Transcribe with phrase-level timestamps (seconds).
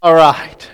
[0.00, 0.70] All right.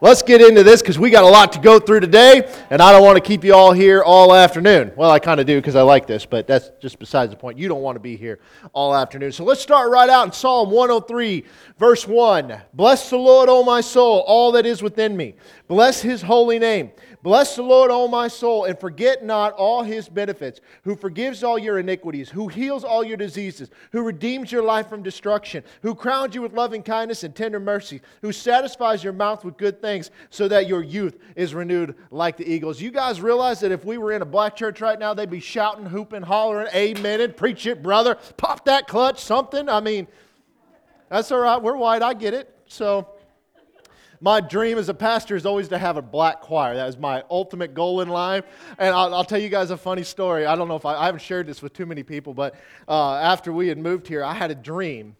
[0.00, 2.92] Let's get into this because we got a lot to go through today, and I
[2.92, 4.92] don't want to keep you all here all afternoon.
[4.96, 7.58] Well, I kind of do because I like this, but that's just besides the point.
[7.58, 8.40] You don't want to be here
[8.72, 9.32] all afternoon.
[9.32, 11.44] So let's start right out in Psalm 103,
[11.78, 12.58] verse 1.
[12.72, 15.34] Bless the Lord, O my soul, all that is within me.
[15.68, 16.90] Bless his holy name.
[17.24, 21.58] Bless the Lord, O my soul, and forget not all his benefits, who forgives all
[21.58, 26.34] your iniquities, who heals all your diseases, who redeems your life from destruction, who crowns
[26.34, 30.48] you with loving kindness and tender mercy, who satisfies your mouth with good things, so
[30.48, 32.78] that your youth is renewed like the eagles.
[32.78, 35.40] You guys realize that if we were in a black church right now, they'd be
[35.40, 39.70] shouting, hooping, hollering, amen, and preach it, brother, pop that clutch, something.
[39.70, 40.08] I mean,
[41.08, 41.62] that's all right.
[41.62, 42.02] We're white.
[42.02, 42.54] I get it.
[42.66, 43.13] So,
[44.20, 46.74] my dream as a pastor is always to have a black choir.
[46.74, 48.44] That is my ultimate goal in life.
[48.78, 50.46] And I'll, I'll tell you guys a funny story.
[50.46, 52.54] I don't know if I, I haven't shared this with too many people, but
[52.88, 55.16] uh, after we had moved here, I had a dream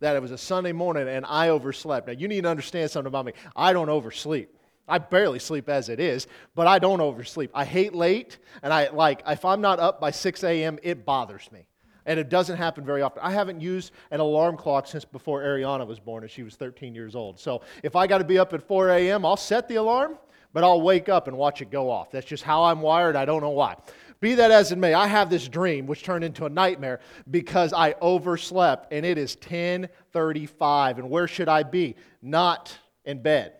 [0.00, 2.08] that it was a Sunday morning and I overslept.
[2.08, 3.32] Now, you need to understand something about me.
[3.54, 4.50] I don't oversleep.
[4.88, 7.50] I barely sleep as it is, but I don't oversleep.
[7.54, 11.48] I hate late, and I like if I'm not up by 6 a.m., it bothers
[11.52, 11.68] me.
[12.06, 13.22] And it doesn't happen very often.
[13.22, 16.94] I haven't used an alarm clock since before Ariana was born, and she was 13
[16.94, 17.38] years old.
[17.38, 20.18] So if I got to be up at 4 a.m., I'll set the alarm,
[20.52, 22.10] but I'll wake up and watch it go off.
[22.10, 23.14] That's just how I'm wired.
[23.14, 23.76] I don't know why.
[24.20, 27.72] Be that as it may, I have this dream which turned into a nightmare because
[27.72, 30.98] I overslept, and it is 10:35.
[30.98, 31.96] And where should I be?
[32.20, 33.54] Not in bed.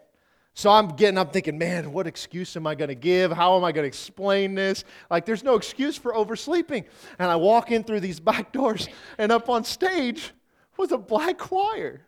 [0.55, 3.33] So I'm getting up thinking, man, what excuse am I going to give?
[3.33, 4.85] How am I going to explain this?
[5.11, 6.85] Like, there's no excuse for oversleeping.
[7.19, 10.33] And I walk in through these back doors, and up on stage
[10.77, 12.03] was a black choir.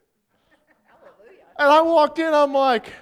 [0.86, 1.44] Hallelujah.
[1.58, 2.92] And I walked in, I'm like,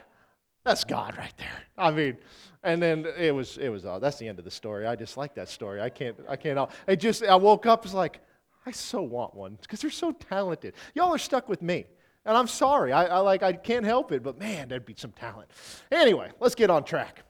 [0.64, 1.62] that's God right there.
[1.76, 2.18] I mean,
[2.62, 4.86] and then it was, it was, uh, that's the end of the story.
[4.86, 5.80] I just like that story.
[5.80, 8.20] I can't, I can't, I just, I woke up, it's like,
[8.64, 10.74] I so want one because they're so talented.
[10.94, 11.86] Y'all are stuck with me.
[12.24, 12.92] And I'm sorry.
[12.92, 15.50] I, I, like I can't help it, but man, that'd be some talent.
[15.90, 17.24] Anyway, let's get on track.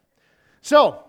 [0.61, 1.03] So,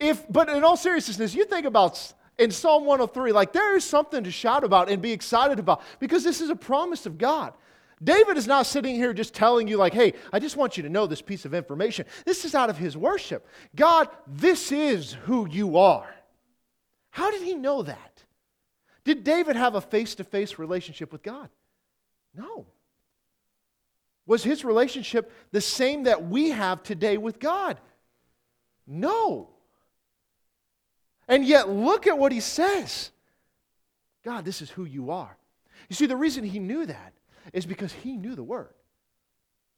[0.00, 4.24] if but in all seriousness, you think about in Psalm 103, like there is something
[4.24, 7.54] to shout about and be excited about because this is a promise of God.
[8.02, 10.88] David is not sitting here just telling you, like, hey, I just want you to
[10.88, 12.04] know this piece of information.
[12.26, 13.46] This is out of his worship.
[13.76, 16.12] God, this is who you are.
[17.10, 18.24] How did he know that?
[19.04, 21.48] Did David have a face to face relationship with God?
[22.34, 22.66] No.
[24.26, 27.80] Was his relationship the same that we have today with God?
[28.86, 29.50] No.
[31.28, 33.10] And yet, look at what he says
[34.24, 35.36] God, this is who you are.
[35.88, 37.12] You see, the reason he knew that
[37.52, 38.74] is because he knew the word.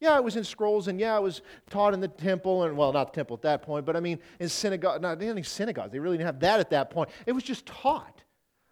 [0.00, 1.40] Yeah, it was in scrolls, and yeah, it was
[1.70, 4.18] taught in the temple, and well, not the temple at that point, but I mean,
[4.38, 5.92] in synagogue, not any synagogues.
[5.92, 7.08] They really didn't have that at that point.
[7.24, 8.23] It was just taught.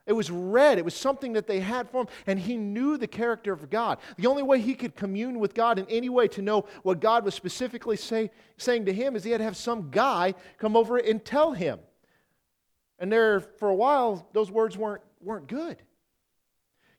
[0.06, 0.78] It was read.
[0.78, 3.98] It was something that they had for him, and he knew the character of God.
[4.16, 7.24] The only way he could commune with God in any way to know what God
[7.24, 10.96] was specifically say, saying to him is he had to have some guy come over
[10.96, 11.78] and tell him.
[12.98, 15.76] And there, for a while, those words weren't, weren't good.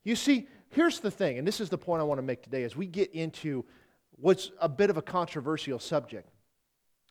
[0.02, 2.62] You see, here's the thing, and this is the point I want to make today
[2.62, 3.64] as we get into
[4.12, 6.30] what's a bit of a controversial subject,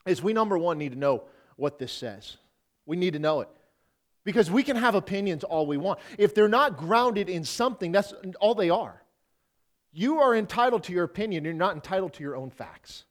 [0.07, 1.25] is we, number one, need to know
[1.55, 2.37] what this says.
[2.85, 3.49] We need to know it.
[4.23, 5.99] Because we can have opinions all we want.
[6.17, 9.01] If they're not grounded in something, that's all they are.
[9.91, 13.05] You are entitled to your opinion, you're not entitled to your own facts.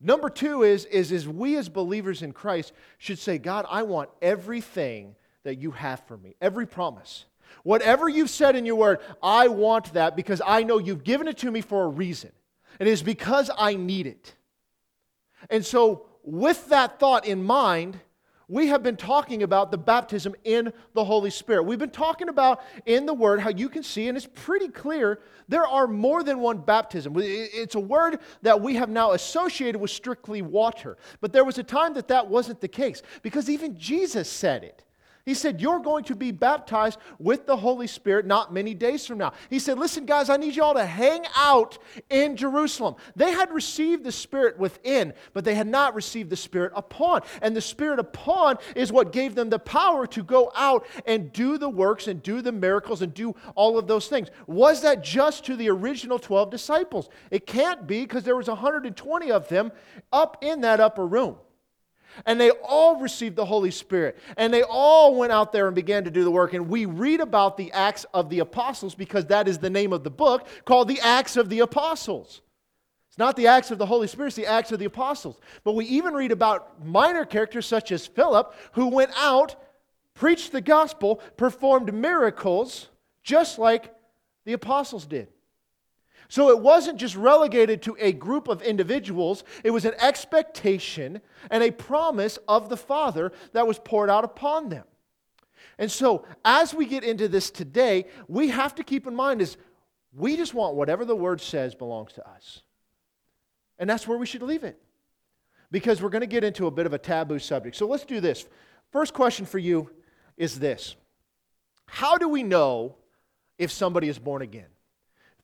[0.00, 4.10] Number two is, is, is we as believers in Christ should say, God, I want
[4.20, 7.24] everything that you have for me, every promise.
[7.62, 11.38] Whatever you've said in your word, I want that because I know you've given it
[11.38, 12.30] to me for a reason.
[12.78, 14.34] And it is because I need it.
[15.50, 18.00] And so, with that thought in mind,
[18.48, 21.64] we have been talking about the baptism in the Holy Spirit.
[21.64, 25.20] We've been talking about in the Word how you can see, and it's pretty clear,
[25.48, 27.14] there are more than one baptism.
[27.16, 30.96] It's a word that we have now associated with strictly water.
[31.20, 34.84] But there was a time that that wasn't the case because even Jesus said it.
[35.26, 39.18] He said, You're going to be baptized with the Holy Spirit not many days from
[39.18, 39.32] now.
[39.50, 41.78] He said, Listen, guys, I need you all to hang out
[42.08, 42.94] in Jerusalem.
[43.16, 47.22] They had received the Spirit within, but they had not received the Spirit upon.
[47.42, 51.58] And the Spirit upon is what gave them the power to go out and do
[51.58, 54.28] the works and do the miracles and do all of those things.
[54.46, 57.08] Was that just to the original 12 disciples?
[57.32, 59.72] It can't be because there was 120 of them
[60.12, 61.38] up in that upper room.
[62.24, 64.18] And they all received the Holy Spirit.
[64.36, 66.54] And they all went out there and began to do the work.
[66.54, 70.04] And we read about the Acts of the Apostles because that is the name of
[70.04, 72.40] the book called the Acts of the Apostles.
[73.08, 75.40] It's not the Acts of the Holy Spirit, it's the Acts of the Apostles.
[75.64, 79.56] But we even read about minor characters such as Philip, who went out,
[80.14, 82.88] preached the gospel, performed miracles,
[83.22, 83.94] just like
[84.44, 85.28] the apostles did.
[86.28, 91.20] So it wasn't just relegated to a group of individuals, it was an expectation
[91.50, 94.84] and a promise of the Father that was poured out upon them.
[95.78, 99.56] And so, as we get into this today, we have to keep in mind is
[100.14, 102.62] we just want whatever the word says belongs to us.
[103.78, 104.80] And that's where we should leave it.
[105.70, 107.76] Because we're going to get into a bit of a taboo subject.
[107.76, 108.46] So let's do this.
[108.90, 109.90] First question for you
[110.36, 110.96] is this
[111.86, 112.96] How do we know
[113.58, 114.68] if somebody is born again?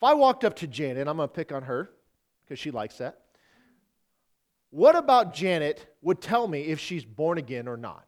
[0.03, 1.89] If I walked up to Janet, I'm going to pick on her
[2.43, 3.21] because she likes that.
[4.71, 8.05] What about Janet would tell me if she's born again or not?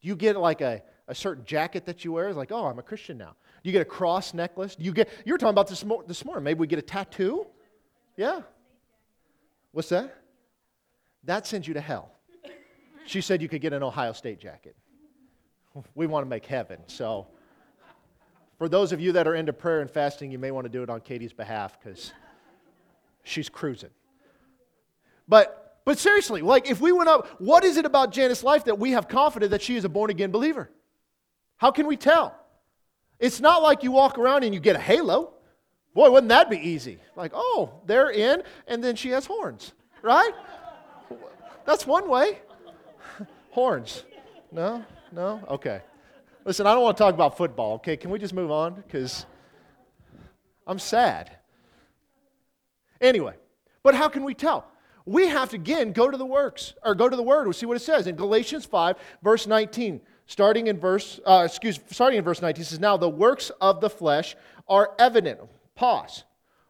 [0.00, 2.28] Do you get like a, a certain jacket that you wear?
[2.28, 3.36] It's like, oh, I'm a Christian now.
[3.62, 4.76] Do you get a cross necklace?
[4.76, 6.42] Do you get, you were talking about this, this morning.
[6.42, 7.46] Maybe we get a tattoo?
[8.16, 8.40] Yeah.
[9.72, 10.16] What's that?
[11.24, 12.12] That sends you to hell.
[13.04, 14.74] She said you could get an Ohio State jacket.
[15.94, 17.26] We want to make heaven, so
[18.58, 20.82] for those of you that are into prayer and fasting, you may want to do
[20.82, 22.12] it on Katie's behalf because
[23.22, 23.90] she's cruising.
[25.28, 28.78] But, but seriously, like if we went up, what is it about Janice's life that
[28.78, 30.70] we have confidence that she is a born again believer?
[31.58, 32.34] How can we tell?
[33.18, 35.34] It's not like you walk around and you get a halo.
[35.94, 36.98] Boy, wouldn't that be easy?
[37.14, 39.72] Like, oh, they're in, and then she has horns,
[40.02, 40.32] right?
[41.64, 42.40] That's one way.
[43.50, 44.04] horns.
[44.52, 44.84] No?
[45.12, 45.42] No?
[45.48, 45.80] Okay.
[46.46, 47.96] Listen, I don't want to talk about football, okay?
[47.96, 48.74] Can we just move on?
[48.74, 49.26] Because
[50.64, 51.36] I'm sad.
[53.00, 53.34] Anyway,
[53.82, 54.64] but how can we tell?
[55.06, 57.46] We have to again go to the works or go to the word.
[57.46, 60.00] We'll see what it says in Galatians 5, verse 19.
[60.28, 63.90] Starting in verse, uh, excuse, starting in verse 19, says, Now the works of the
[63.90, 64.36] flesh
[64.68, 65.40] are evident.
[65.74, 66.24] Pause.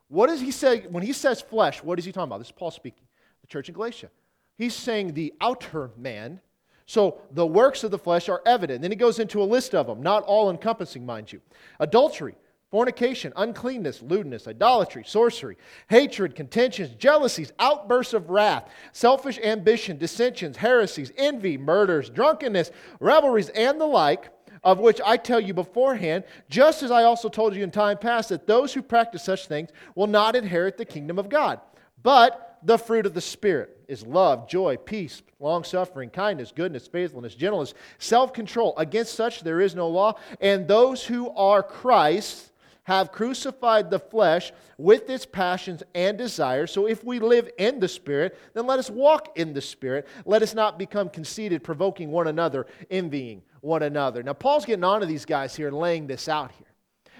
[0.08, 1.82] What does he say when he says flesh?
[1.82, 2.38] What is he talking about?
[2.38, 3.04] This is Paul speaking,
[3.42, 4.08] the church in Galatia.
[4.56, 6.40] He's saying the outer man,
[6.86, 8.80] so the works of the flesh are evident.
[8.80, 11.40] Then he goes into a list of them, not all encompassing, mind you
[11.80, 12.36] adultery,
[12.70, 15.56] fornication, uncleanness, lewdness, idolatry, sorcery,
[15.88, 23.80] hatred, contentions, jealousies, outbursts of wrath, selfish ambition, dissensions, heresies, envy, murders, drunkenness, revelries, and
[23.80, 24.30] the like.
[24.64, 28.30] Of which I tell you beforehand, just as I also told you in time past,
[28.30, 31.60] that those who practice such things will not inherit the kingdom of God.
[32.02, 37.36] But the fruit of the Spirit is love, joy, peace, long suffering, kindness, goodness, faithfulness,
[37.36, 38.74] gentleness, self control.
[38.76, 40.14] Against such there is no law.
[40.40, 42.50] And those who are Christ
[42.82, 46.72] have crucified the flesh with its passions and desires.
[46.72, 50.08] So if we live in the Spirit, then let us walk in the Spirit.
[50.24, 54.22] Let us not become conceited, provoking one another, envying one another.
[54.22, 56.65] Now, Paul's getting on to these guys here and laying this out here.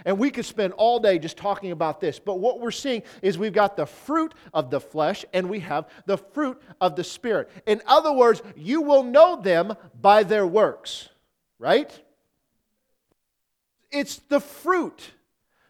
[0.04, 2.18] And we could spend all day just talking about this.
[2.18, 5.88] But what we're seeing is we've got the fruit of the flesh and we have
[6.06, 7.50] the fruit of the Spirit.
[7.66, 11.08] In other words, you will know them by their works,
[11.58, 11.90] right?
[13.90, 15.12] It's the fruit.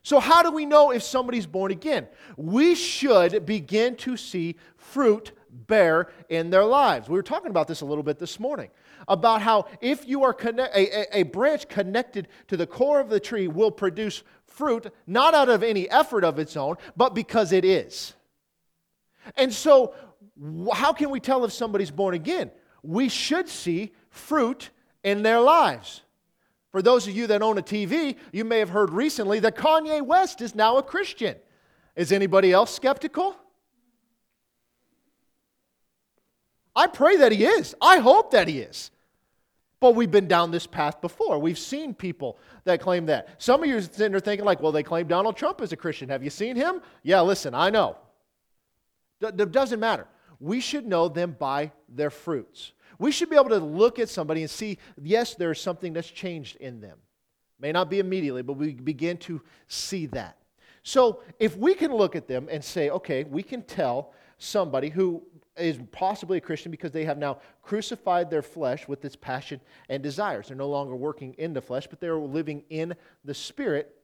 [0.02, 2.06] So, how do we know if somebody's born again?
[2.36, 7.08] We should begin to see fruit bear in their lives.
[7.08, 8.70] We were talking about this a little bit this morning
[9.08, 13.08] about how if you are connect, a, a, a branch connected to the core of
[13.08, 17.52] the tree will produce fruit, not out of any effort of its own, but because
[17.52, 18.14] it is.
[19.36, 19.94] And so,
[20.72, 22.50] how can we tell if somebody's born again?
[22.82, 24.70] We should see fruit
[25.02, 26.02] in their lives.
[26.72, 30.02] For those of you that own a TV, you may have heard recently that Kanye
[30.02, 31.36] West is now a Christian.
[31.94, 33.34] Is anybody else skeptical?
[36.76, 37.74] I pray that he is.
[37.80, 38.90] I hope that he is.
[39.80, 41.38] But we've been down this path before.
[41.38, 43.28] We've seen people that claim that.
[43.38, 45.76] Some of you are sitting there thinking, like, well, they claim Donald Trump is a
[45.76, 46.08] Christian.
[46.08, 46.80] Have you seen him?
[47.02, 47.96] Yeah, listen, I know.
[49.20, 50.06] It doesn't matter.
[50.40, 52.72] We should know them by their fruits.
[52.98, 56.56] We should be able to look at somebody and see, yes, there's something that's changed
[56.56, 56.98] in them.
[57.58, 60.36] May not be immediately, but we begin to see that.
[60.82, 65.22] So if we can look at them and say, okay, we can tell somebody who
[65.56, 70.02] is possibly a Christian because they have now crucified their flesh with its passion and
[70.02, 70.48] desires.
[70.48, 72.94] They're no longer working in the flesh, but they're living in
[73.24, 73.94] the spirit.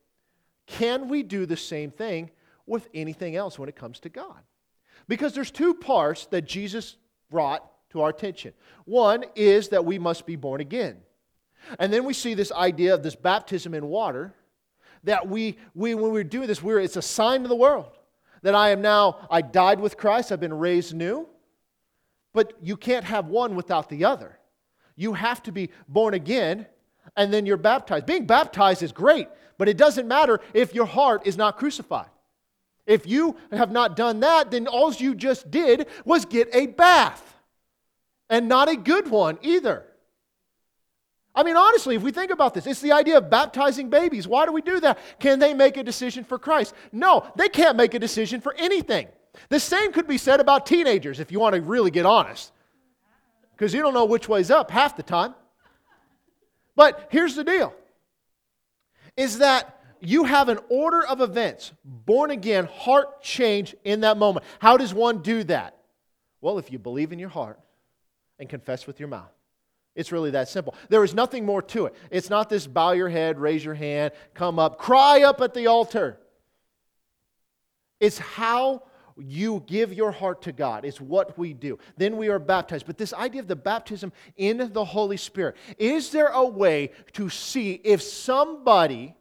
[0.67, 2.31] Can we do the same thing
[2.67, 4.39] with anything else when it comes to God?
[5.09, 6.97] Because there's two parts that Jesus
[7.31, 8.53] brought to our attention.
[8.85, 10.99] One is that we must be born again.
[11.79, 14.35] And then we see this idea of this baptism in water
[15.05, 17.99] that we, we when we're doing this, we're, it's a sign to the world
[18.43, 21.29] that I am now, I died with Christ, I've been raised new.
[22.33, 24.39] But you can't have one without the other.
[24.97, 26.67] You have to be born again
[27.17, 28.07] and then you're baptized.
[28.07, 32.09] Being baptized is great, but it doesn't matter if your heart is not crucified.
[32.87, 37.37] If you have not done that, then all you just did was get a bath
[38.29, 39.85] and not a good one either.
[41.35, 44.29] I mean, honestly, if we think about this, it's the idea of baptizing babies.
[44.29, 44.99] Why do we do that?
[45.19, 46.75] Can they make a decision for Christ?
[46.93, 49.09] No, they can't make a decision for anything.
[49.49, 52.53] The same could be said about teenagers if you want to really get honest,
[53.57, 55.35] because you don't know which way's up half the time.
[56.75, 57.75] But here's the deal
[59.17, 64.45] is that you have an order of events, born again, heart change in that moment.
[64.59, 65.77] How does one do that?
[66.41, 67.61] Well, if you believe in your heart
[68.39, 69.31] and confess with your mouth.
[69.95, 70.75] It's really that simple.
[70.89, 71.95] There is nothing more to it.
[72.11, 75.67] It's not this bow your head, raise your hand, come up, cry up at the
[75.67, 76.19] altar.
[78.01, 78.83] It's how
[79.23, 80.85] you give your heart to God.
[80.85, 81.79] It's what we do.
[81.97, 82.87] Then we are baptized.
[82.87, 87.29] But this idea of the baptism in the Holy Spirit is there a way to
[87.29, 89.15] see if somebody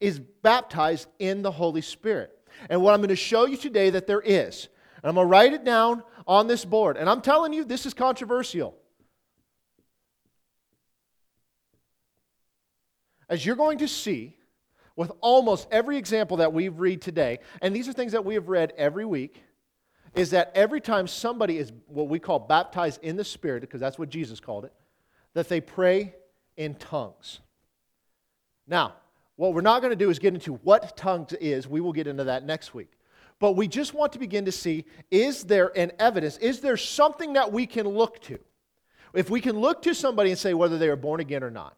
[0.00, 2.30] is baptized in the Holy Spirit?
[2.70, 4.68] And what I'm going to show you today that there is.
[5.02, 6.96] And I'm going to write it down on this board.
[6.96, 8.76] And I'm telling you, this is controversial.
[13.28, 14.37] As you're going to see
[14.98, 18.48] with almost every example that we read today, and these are things that we have
[18.48, 19.44] read every week,
[20.16, 23.96] is that every time somebody is what we call baptized in the Spirit, because that's
[23.96, 24.72] what Jesus called it,
[25.34, 26.16] that they pray
[26.56, 27.38] in tongues.
[28.66, 28.94] Now,
[29.36, 31.68] what we're not going to do is get into what tongues is.
[31.68, 32.90] We will get into that next week.
[33.38, 36.38] But we just want to begin to see is there an evidence?
[36.38, 38.40] Is there something that we can look to?
[39.14, 41.76] If we can look to somebody and say whether they are born again or not.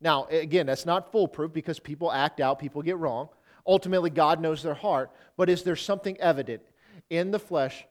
[0.00, 3.28] Now, again, that's not foolproof because people act out, people get wrong.
[3.66, 6.62] Ultimately, God knows their heart, but is there something evident
[7.10, 7.84] in the flesh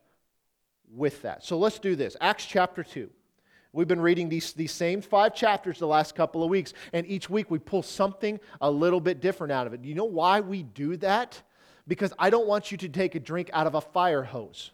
[0.90, 1.44] with that?
[1.44, 2.16] So let's do this.
[2.22, 3.10] Acts chapter 2.
[3.74, 7.30] We've been reading these, these same five chapters the last couple of weeks, and each
[7.30, 9.82] week we pull something a little bit different out of it.
[9.82, 11.42] Do you know why we do that?
[11.88, 14.72] Because I don't want you to take a drink out of a fire hose.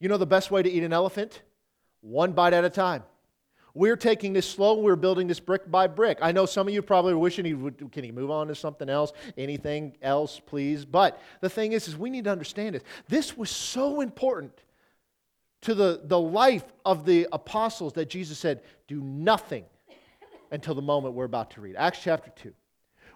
[0.00, 1.42] You know the best way to eat an elephant?
[2.00, 3.02] One bite at a time.
[3.74, 4.74] We're taking this slow.
[4.80, 6.18] We're building this brick by brick.
[6.22, 8.54] I know some of you probably are wishing he would, can he move on to
[8.54, 9.12] something else?
[9.36, 10.84] Anything else, please?
[10.84, 12.84] But the thing is, is we need to understand this.
[13.08, 14.52] This was so important
[15.62, 19.64] to the, the life of the apostles that Jesus said, do nothing
[20.52, 21.74] until the moment we're about to read.
[21.76, 22.52] Acts chapter 2.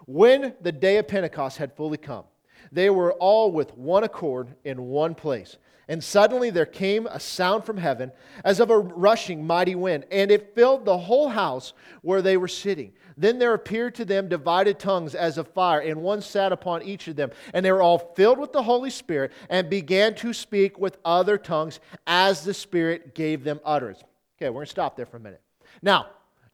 [0.07, 2.25] When the day of Pentecost had fully come,
[2.71, 5.57] they were all with one accord in one place.
[5.89, 8.11] And suddenly there came a sound from heaven
[8.45, 12.47] as of a rushing mighty wind, and it filled the whole house where they were
[12.47, 12.93] sitting.
[13.17, 17.07] Then there appeared to them divided tongues as of fire, and one sat upon each
[17.07, 17.31] of them.
[17.55, 21.39] And they were all filled with the Holy Spirit and began to speak with other
[21.39, 24.03] tongues as the Spirit gave them utterance.
[24.37, 25.41] Okay, we're going to stop there for a minute.
[25.81, 26.05] Now,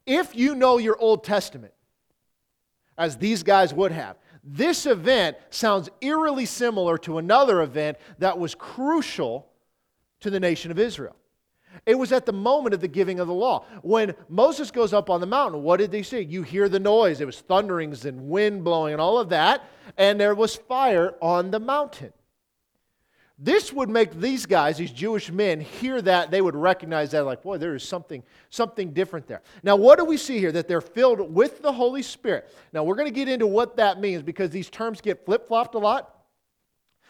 [0.06, 1.74] if you know your Old Testament,
[2.98, 8.54] as these guys would have, this event sounds eerily similar to another event that was
[8.54, 9.48] crucial
[10.20, 11.16] to the nation of Israel.
[11.86, 13.66] It was at the moment of the giving of the law.
[13.82, 16.22] When Moses goes up on the mountain, what did they see?
[16.22, 17.22] You hear the noise.
[17.22, 19.64] It was thunderings and wind blowing and all of that.
[19.98, 22.14] And there was fire on the mountain.
[23.38, 26.32] This would make these guys, these Jewish men, hear that.
[26.32, 29.42] They would recognize that, like, boy, there is something, something different there.
[29.62, 30.54] Now, what do we see here?
[30.54, 32.50] That they're filled with the Holy Spirit.
[32.72, 35.76] Now, we're going to get into what that means because these terms get flip flopped
[35.76, 36.12] a lot.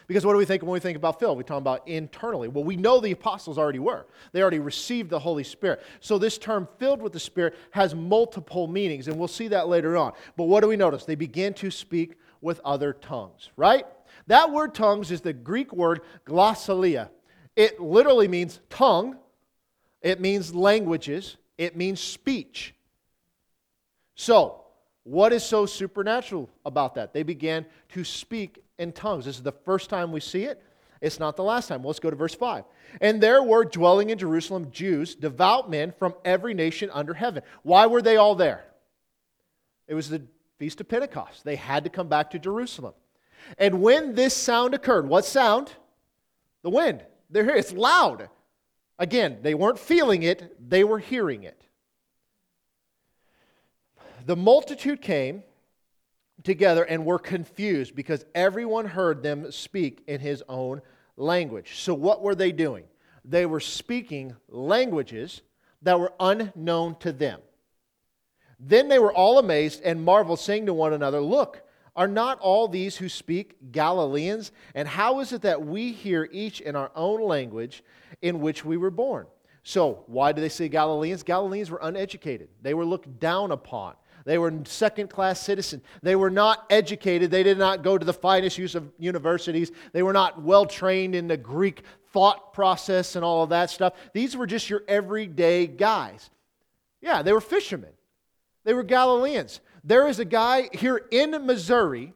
[0.08, 1.38] Because what do we think when we think about filled?
[1.38, 2.48] We're talking about internally.
[2.48, 4.05] Well, we know the apostles already were.
[4.32, 5.84] They already received the Holy Spirit.
[6.00, 9.98] So this term filled with the Spirit has multiple meanings, and we'll see that later
[9.98, 10.13] on.
[10.38, 11.05] But what do we notice?
[11.05, 13.86] They begin to speak with other tongues, right?
[14.27, 17.10] That word tongues is the Greek word glossolalia.
[17.55, 19.17] It literally means tongue,
[20.01, 22.74] it means languages, it means speech.
[24.15, 24.62] So,
[25.03, 27.13] what is so supernatural about that?
[27.13, 29.25] They began to speak in tongues.
[29.25, 30.62] This is the first time we see it.
[31.01, 31.84] It's not the last time.
[31.84, 32.63] let's go to verse 5.
[33.01, 37.44] And there were dwelling in Jerusalem Jews, devout men from every nation under heaven.
[37.63, 38.65] Why were they all there?
[39.88, 40.24] It was the
[40.58, 41.44] Feast of Pentecost.
[41.44, 42.94] They had to come back to Jerusalem.
[43.57, 45.71] And when this sound occurred, what sound?
[46.61, 47.03] The wind.
[47.29, 47.55] They're here.
[47.55, 48.29] It's loud.
[48.97, 51.61] Again, they weren't feeling it, they were hearing it.
[54.25, 55.43] The multitude came
[56.43, 60.81] together and were confused because everyone heard them speak in his own
[61.17, 61.75] language.
[61.79, 62.85] So, what were they doing?
[63.23, 65.41] They were speaking languages
[65.81, 67.41] that were unknown to them.
[68.59, 71.61] Then they were all amazed and marveled, saying to one another, Look,
[71.95, 74.51] are not all these who speak Galileans?
[74.73, 77.83] And how is it that we hear each in our own language
[78.21, 79.27] in which we were born?
[79.63, 81.23] So, why do they say Galileans?
[81.23, 83.95] Galileans were uneducated, they were looked down upon.
[84.25, 85.83] They were second class citizens.
[86.01, 87.29] They were not educated.
[87.29, 89.71] They did not go to the finest use of universities.
[89.93, 93.93] They were not well trained in the Greek thought process and all of that stuff.
[94.13, 96.31] These were just your everyday guys.
[97.01, 97.91] Yeah, they were fishermen.
[98.63, 99.61] They were Galileans.
[99.85, 102.13] There is a guy here in Missouri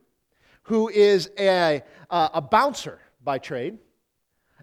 [0.64, 3.78] who is a, uh, a bouncer by trade,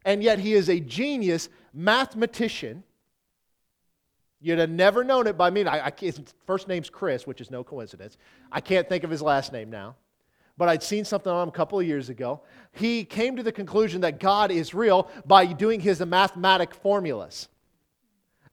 [0.04, 2.82] and yet he is a genius mathematician.
[4.40, 5.64] You'd have never known it by me.
[5.64, 8.18] I, I, his first name's Chris, which is no coincidence.
[8.50, 9.94] I can't think of his last name now
[10.58, 12.40] but I'd seen something on him a couple of years ago.
[12.72, 17.48] He came to the conclusion that God is real by doing his mathematic formulas.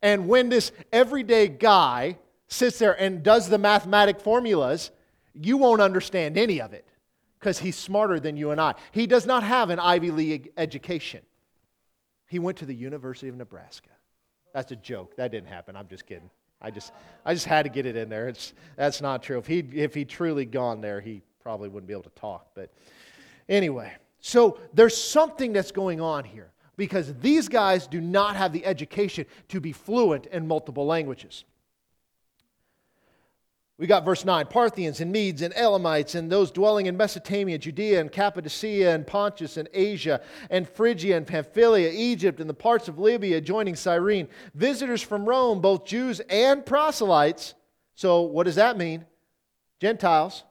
[0.02, 2.18] And when this everyday guy
[2.48, 4.92] sits there and does the mathematic formulas,
[5.34, 6.88] you won't understand any of it
[7.40, 8.76] because he's smarter than you and I.
[8.92, 11.22] He does not have an Ivy League education.
[12.28, 13.90] He went to the University of Nebraska.
[14.54, 15.16] That's a joke.
[15.18, 15.76] That didn't happen.
[15.76, 16.30] I'm just kidding.
[16.62, 16.94] I just,
[17.26, 18.30] I just had to get it in there.
[18.30, 19.38] It's, that's not true.
[19.38, 22.48] If he if he truly gone there, he probably wouldn't be able to talk.
[22.56, 22.72] But
[23.50, 28.66] anyway, so there's something that's going on here because these guys do not have the
[28.66, 31.44] education to be fluent in multiple languages.
[33.80, 38.00] We got verse 9 Parthians and Medes and Elamites and those dwelling in Mesopotamia, Judea
[38.00, 43.00] and Cappadocia and Pontus and Asia and Phrygia and Pamphylia, Egypt and the parts of
[43.00, 47.56] Libya adjoining Cyrene, visitors from Rome, both Jews and proselytes.
[47.96, 49.06] So, what does that mean?
[49.80, 50.44] Gentiles.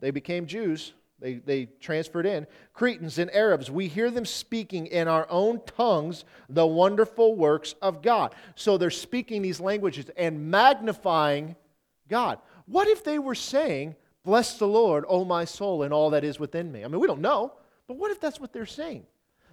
[0.00, 0.92] They became Jews.
[1.22, 2.48] They, they transferred in.
[2.74, 8.02] Cretans and Arabs, we hear them speaking in our own tongues the wonderful works of
[8.02, 8.34] God.
[8.56, 11.54] So they're speaking these languages and magnifying
[12.08, 12.38] God.
[12.66, 16.38] What if they were saying, Bless the Lord, O my soul, and all that is
[16.38, 16.84] within me?
[16.84, 17.54] I mean, we don't know,
[17.88, 19.04] but what if that's what they're saying?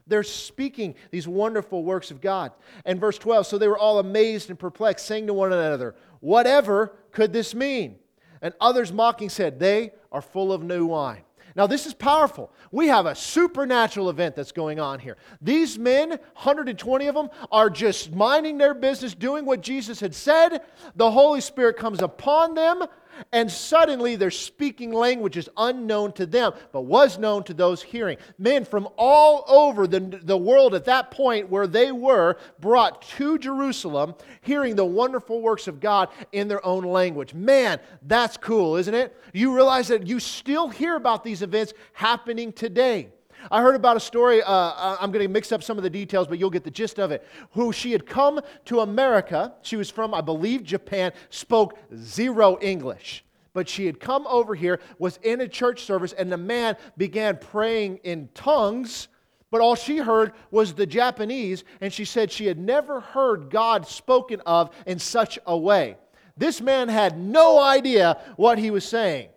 [0.05, 2.51] They're speaking these wonderful works of God.
[2.85, 6.93] And verse 12, so they were all amazed and perplexed, saying to one another, Whatever
[7.11, 7.97] could this mean?
[8.41, 11.21] And others mocking said, They are full of new wine.
[11.55, 12.51] Now, this is powerful.
[12.71, 15.17] We have a supernatural event that's going on here.
[15.41, 20.61] These men, 120 of them, are just minding their business, doing what Jesus had said.
[20.95, 22.83] The Holy Spirit comes upon them
[23.31, 28.17] and suddenly they're speaking languages unknown to them, but was known to those hearing.
[28.37, 33.37] Men from all over the, the world at that point where they were brought to
[33.37, 37.33] Jerusalem, hearing the wonderful works of God in their own language.
[37.33, 39.15] Man, that's cool, isn't it?
[39.33, 43.09] You realize that you still hear about these events happening today.
[43.51, 46.27] I heard about a story, uh, I'm going to mix up some of the details,
[46.27, 47.25] but you'll get the gist of it.
[47.51, 49.53] Who she had come to America.
[49.61, 53.23] She was from, I believe, Japan, spoke zero English.
[53.53, 57.37] But she had come over here, was in a church service, and the man began
[57.37, 59.07] praying in tongues.
[59.51, 63.87] But all she heard was the Japanese, and she said she had never heard God
[63.87, 65.97] spoken of in such a way.
[66.37, 69.29] This man had no idea what he was saying.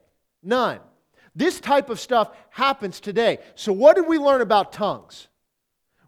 [0.42, 0.80] None.
[1.34, 3.38] This type of stuff happens today.
[3.54, 5.28] So, what did we learn about tongues?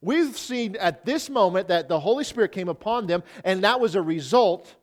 [0.00, 3.94] We've seen at this moment that the Holy Spirit came upon them, and that was
[3.94, 4.74] a result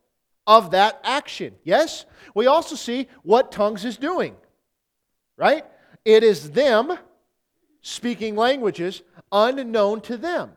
[0.47, 1.53] of that action.
[1.63, 2.05] Yes?
[2.33, 4.35] We also see what tongues is doing,
[5.37, 5.63] right?
[6.05, 6.97] It is them
[7.81, 10.53] speaking languages unknown to them.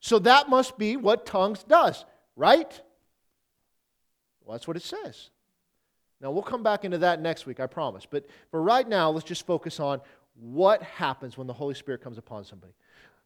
[0.00, 2.70] So that must be what tongues does, right?
[4.44, 5.30] Well, that's what it says.
[6.20, 8.06] Now, we'll come back into that next week, I promise.
[8.08, 10.00] But for right now, let's just focus on
[10.34, 12.72] what happens when the Holy Spirit comes upon somebody.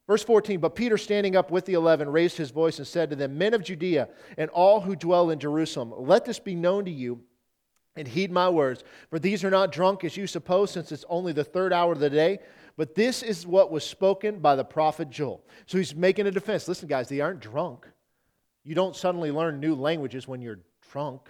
[0.06, 3.16] Verse 14, but Peter, standing up with the eleven, raised his voice and said to
[3.16, 6.90] them, Men of Judea and all who dwell in Jerusalem, let this be known to
[6.90, 7.20] you
[7.94, 8.82] and heed my words.
[9.10, 12.00] For these are not drunk as you suppose, since it's only the third hour of
[12.00, 12.40] the day.
[12.76, 15.44] But this is what was spoken by the prophet Joel.
[15.66, 16.66] So he's making a defense.
[16.66, 17.86] Listen, guys, they aren't drunk.
[18.64, 21.28] You don't suddenly learn new languages when you're drunk.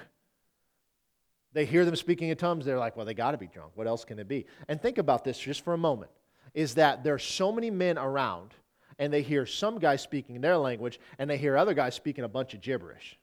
[1.52, 3.72] They hear them speaking in tongues, they're like, well, they got to be drunk.
[3.74, 4.46] What else can it be?
[4.68, 6.10] And think about this just for a moment
[6.54, 8.54] is that there's so many men around,
[8.98, 12.28] and they hear some guy speaking their language, and they hear other guys speaking a
[12.28, 13.18] bunch of gibberish.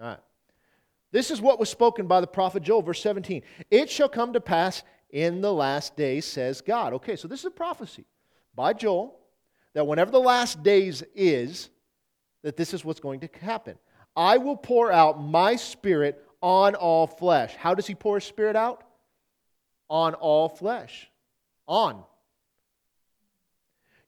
[0.00, 0.18] All right.
[1.12, 3.42] This is what was spoken by the prophet Joel, verse 17.
[3.70, 6.92] It shall come to pass in the last days, says God.
[6.94, 8.04] Okay, so this is a prophecy
[8.54, 9.18] by Joel
[9.72, 11.70] that whenever the last days is,
[12.42, 13.78] that this is what's going to happen.
[14.14, 17.54] I will pour out my spirit on all flesh.
[17.56, 18.84] How does he pour his spirit out?
[19.88, 21.10] On all flesh.
[21.66, 22.02] On.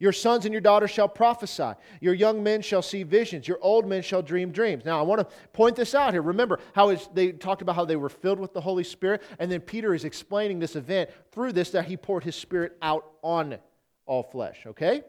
[0.01, 1.73] Your sons and your daughters shall prophesy.
[2.01, 3.49] Your young men shall see visions.
[3.49, 4.85] Your old men shall dream dreams.
[4.85, 6.23] Now, I want to point this out here.
[6.23, 9.61] Remember how they talked about how they were filled with the Holy Spirit, and then
[9.61, 13.59] Peter is explaining this event through this that he poured his spirit out on
[14.07, 15.03] all flesh, okay?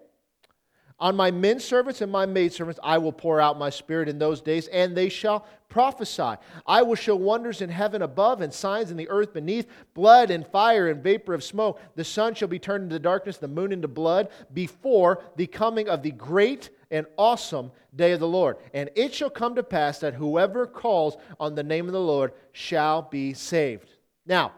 [1.00, 4.42] On my men servants and my maidservants I will pour out my spirit in those
[4.42, 6.36] days, and they shall prophesy.
[6.68, 10.46] I will show wonders in heaven above and signs in the earth beneath blood and
[10.46, 11.80] fire and vapor of smoke.
[11.96, 16.04] The sun shall be turned into darkness, the moon into blood, before the coming of
[16.04, 18.58] the great and awesome day of the Lord.
[18.74, 22.34] And it shall come to pass that whoever calls on the name of the Lord
[22.52, 23.90] shall be saved.
[24.26, 24.52] Now,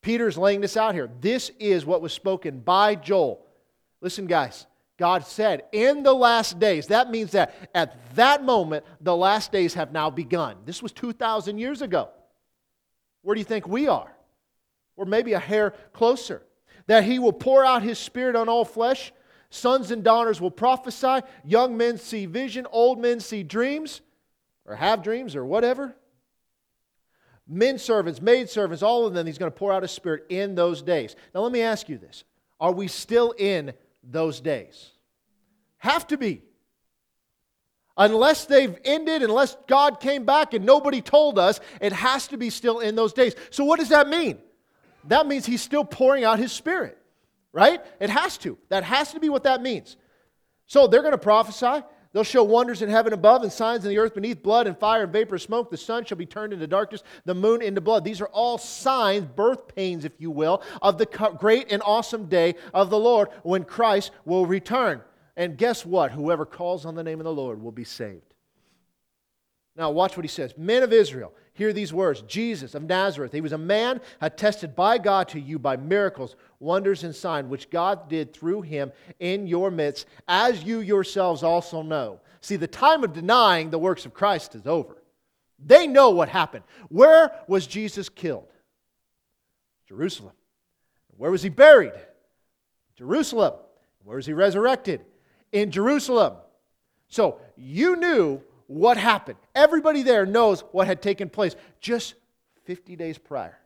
[0.00, 1.10] Peter's laying this out here.
[1.20, 3.44] This is what was spoken by Joel.
[4.00, 4.67] Listen, guys.
[4.98, 6.88] God said, in the last days.
[6.88, 10.56] That means that at that moment, the last days have now begun.
[10.66, 12.10] This was 2,000 years ago.
[13.22, 14.12] Where do you think we are?
[14.96, 16.42] Or maybe a hair closer.
[16.88, 19.12] That he will pour out his spirit on all flesh.
[19.50, 21.20] Sons and daughters will prophesy.
[21.44, 22.66] Young men see vision.
[22.70, 24.00] Old men see dreams,
[24.66, 25.94] or have dreams, or whatever.
[27.46, 30.54] Men servants, maid servants, all of them, he's going to pour out his spirit in
[30.54, 31.14] those days.
[31.34, 32.24] Now, let me ask you this
[32.58, 33.72] Are we still in
[34.10, 34.90] those days.
[35.78, 36.42] Have to be.
[37.96, 42.48] Unless they've ended, unless God came back and nobody told us, it has to be
[42.48, 43.34] still in those days.
[43.50, 44.38] So, what does that mean?
[45.04, 46.96] That means He's still pouring out His Spirit,
[47.52, 47.80] right?
[47.98, 48.56] It has to.
[48.68, 49.96] That has to be what that means.
[50.66, 51.84] So, they're going to prophesy.
[52.12, 55.02] They'll show wonders in heaven above and signs in the earth beneath blood and fire
[55.02, 55.70] and vapor smoke.
[55.70, 58.04] The sun shall be turned into darkness, the moon into blood.
[58.04, 61.06] These are all signs, birth pains, if you will, of the
[61.38, 65.02] great and awesome day of the Lord when Christ will return.
[65.36, 66.10] And guess what?
[66.10, 68.27] Whoever calls on the name of the Lord will be saved.
[69.78, 70.58] Now, watch what he says.
[70.58, 74.98] Men of Israel, hear these words Jesus of Nazareth, he was a man attested by
[74.98, 79.70] God to you by miracles, wonders, and signs, which God did through him in your
[79.70, 82.20] midst, as you yourselves also know.
[82.40, 85.00] See, the time of denying the works of Christ is over.
[85.64, 86.64] They know what happened.
[86.88, 88.48] Where was Jesus killed?
[89.88, 90.34] Jerusalem.
[91.16, 91.92] Where was he buried?
[92.96, 93.54] Jerusalem.
[94.02, 95.04] Where was he resurrected?
[95.52, 96.34] In Jerusalem.
[97.08, 99.38] So you knew what happened.
[99.54, 102.14] Everybody there knows what had taken place just
[102.64, 103.58] 50 days prior.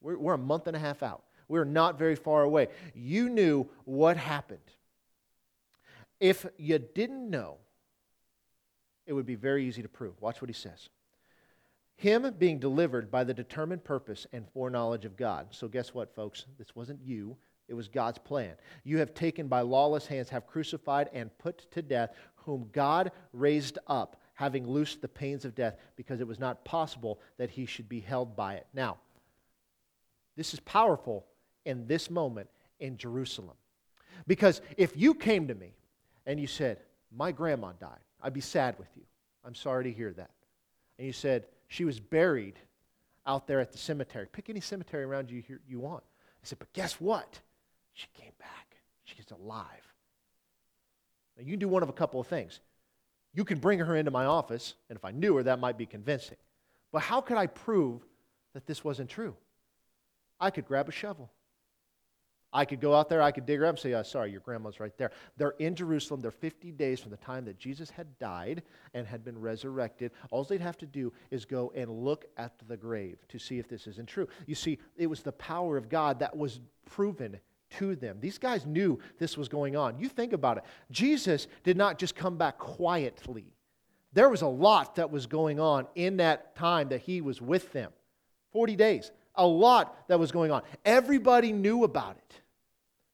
[0.00, 1.24] We're, we're a month and a half out.
[1.48, 2.68] We're not very far away.
[2.94, 4.60] You knew what happened.
[6.20, 7.56] If you didn't know,
[9.06, 10.20] it would be very easy to prove.
[10.20, 10.88] Watch what he says.
[11.96, 15.48] Him being delivered by the determined purpose and foreknowledge of God.
[15.50, 16.46] So, guess what, folks?
[16.58, 17.36] This wasn't you,
[17.68, 18.54] it was God's plan.
[18.82, 23.78] You have taken by lawless hands, have crucified and put to death, whom God raised
[23.86, 27.88] up having loosed the pains of death, because it was not possible that he should
[27.88, 28.66] be held by it.
[28.74, 28.98] Now,
[30.36, 31.24] this is powerful
[31.64, 32.48] in this moment
[32.80, 33.56] in Jerusalem.
[34.26, 35.74] Because if you came to me
[36.26, 36.78] and you said,
[37.16, 39.02] My grandma died, I'd be sad with you.
[39.44, 40.30] I'm sorry to hear that.
[40.98, 42.58] And you said, She was buried
[43.26, 44.26] out there at the cemetery.
[44.30, 46.02] Pick any cemetery around you you want.
[46.42, 47.40] I said, But guess what?
[47.92, 48.76] She came back.
[49.04, 49.94] She's alive.
[51.36, 52.60] Now, you can do one of a couple of things.
[53.34, 55.86] You can bring her into my office, and if I knew her, that might be
[55.86, 56.36] convincing.
[56.92, 58.02] But how could I prove
[58.54, 59.34] that this wasn't true?
[60.40, 61.30] I could grab a shovel.
[62.54, 64.40] I could go out there, I could dig her up and say, oh, sorry, your
[64.40, 65.10] grandma's right there.
[65.36, 66.20] They're in Jerusalem.
[66.20, 68.62] They're 50 days from the time that Jesus had died
[68.94, 70.12] and had been resurrected.
[70.30, 73.68] All they'd have to do is go and look at the grave to see if
[73.68, 74.28] this isn't true.
[74.46, 77.40] You see, it was the power of God that was proven
[77.78, 78.18] to them.
[78.20, 79.98] These guys knew this was going on.
[79.98, 80.64] You think about it.
[80.90, 83.46] Jesus did not just come back quietly,
[84.12, 87.72] there was a lot that was going on in that time that he was with
[87.72, 87.92] them
[88.52, 89.10] 40 days.
[89.34, 90.62] A lot that was going on.
[90.84, 92.40] Everybody knew about it.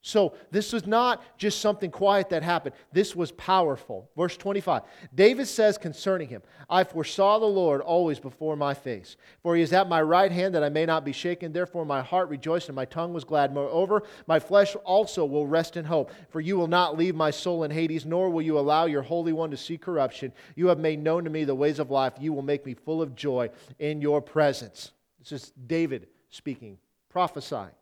[0.03, 2.75] So this was not just something quiet that happened.
[2.91, 4.09] This was powerful.
[4.17, 4.83] Verse 25.
[5.15, 9.19] David says concerning him, I foresaw the Lord always before my face.
[9.43, 11.53] For he is at my right hand that I may not be shaken.
[11.53, 13.53] Therefore my heart rejoiced and my tongue was glad.
[13.53, 16.11] Moreover, my flesh also will rest in hope.
[16.31, 19.35] For you will not leave my soul in Hades, nor will you allow your Holy
[19.35, 20.33] One to see corruption.
[20.57, 22.15] You have made known to me the ways of life.
[22.19, 24.93] You will make me full of joy in your presence.
[25.19, 26.79] This is David speaking,
[27.11, 27.73] prophesying.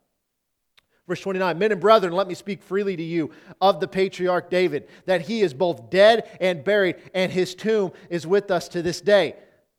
[1.09, 4.87] Verse 29 Men and brethren, let me speak freely to you of the patriarch David,
[5.07, 9.01] that he is both dead and buried, and his tomb is with us to this
[9.01, 9.35] day.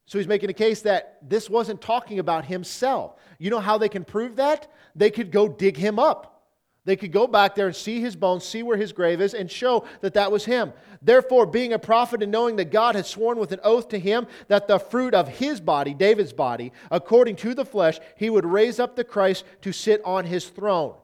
[0.07, 3.15] So he's making a case that this wasn't talking about himself.
[3.39, 4.73] You know how they can prove that?
[4.97, 6.43] They could go dig him up.
[6.85, 9.49] They could go back there and see his bones, see where his grave is, and
[9.49, 10.73] show that that was him.
[11.01, 14.27] Therefore, being a prophet and knowing that God had sworn with an oath to him
[14.49, 18.81] that the fruit of his body, David's body, according to the flesh, he would raise
[18.81, 20.95] up the Christ to sit on his throne.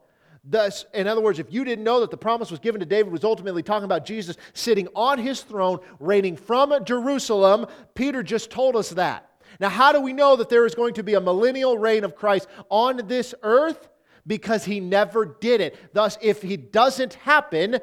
[0.49, 3.13] Thus, in other words, if you didn't know that the promise was given to David
[3.13, 8.77] was ultimately talking about Jesus sitting on his throne, reigning from Jerusalem, Peter just told
[8.77, 9.29] us that.
[9.59, 12.15] Now, how do we know that there is going to be a millennial reign of
[12.15, 13.89] Christ on this earth?
[14.25, 15.77] Because he never did it.
[15.93, 17.79] Thus, if he doesn't happen,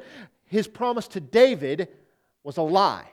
[0.46, 1.88] his promise to David
[2.42, 3.10] was a lie.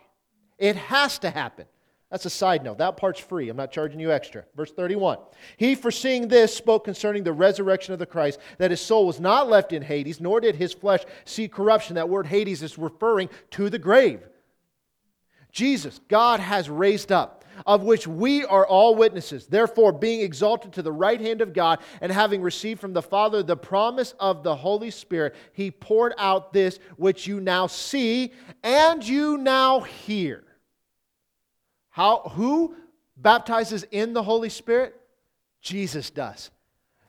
[0.58, 1.66] It has to happen.
[2.12, 2.78] That's a side note.
[2.78, 3.48] That part's free.
[3.48, 4.44] I'm not charging you extra.
[4.54, 5.18] Verse 31.
[5.56, 9.50] He, foreseeing this, spoke concerning the resurrection of the Christ, that his soul was not
[9.50, 11.96] left in Hades, nor did his flesh see corruption.
[11.96, 14.22] That word Hades is referring to the grave.
[15.54, 19.48] Jesus, God has raised up, of which we are all witnesses.
[19.48, 23.42] Therefore, being exalted to the right hand of God, and having received from the Father
[23.42, 29.08] the promise of the Holy Spirit, he poured out this which you now see and
[29.08, 30.44] you now hear.
[31.92, 32.76] How, who
[33.16, 34.96] baptizes in the Holy Spirit?
[35.62, 36.50] Jesus does.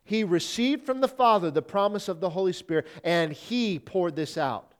[0.04, 4.36] He received from the Father the promise of the Holy Spirit, and He poured this
[4.36, 4.74] out.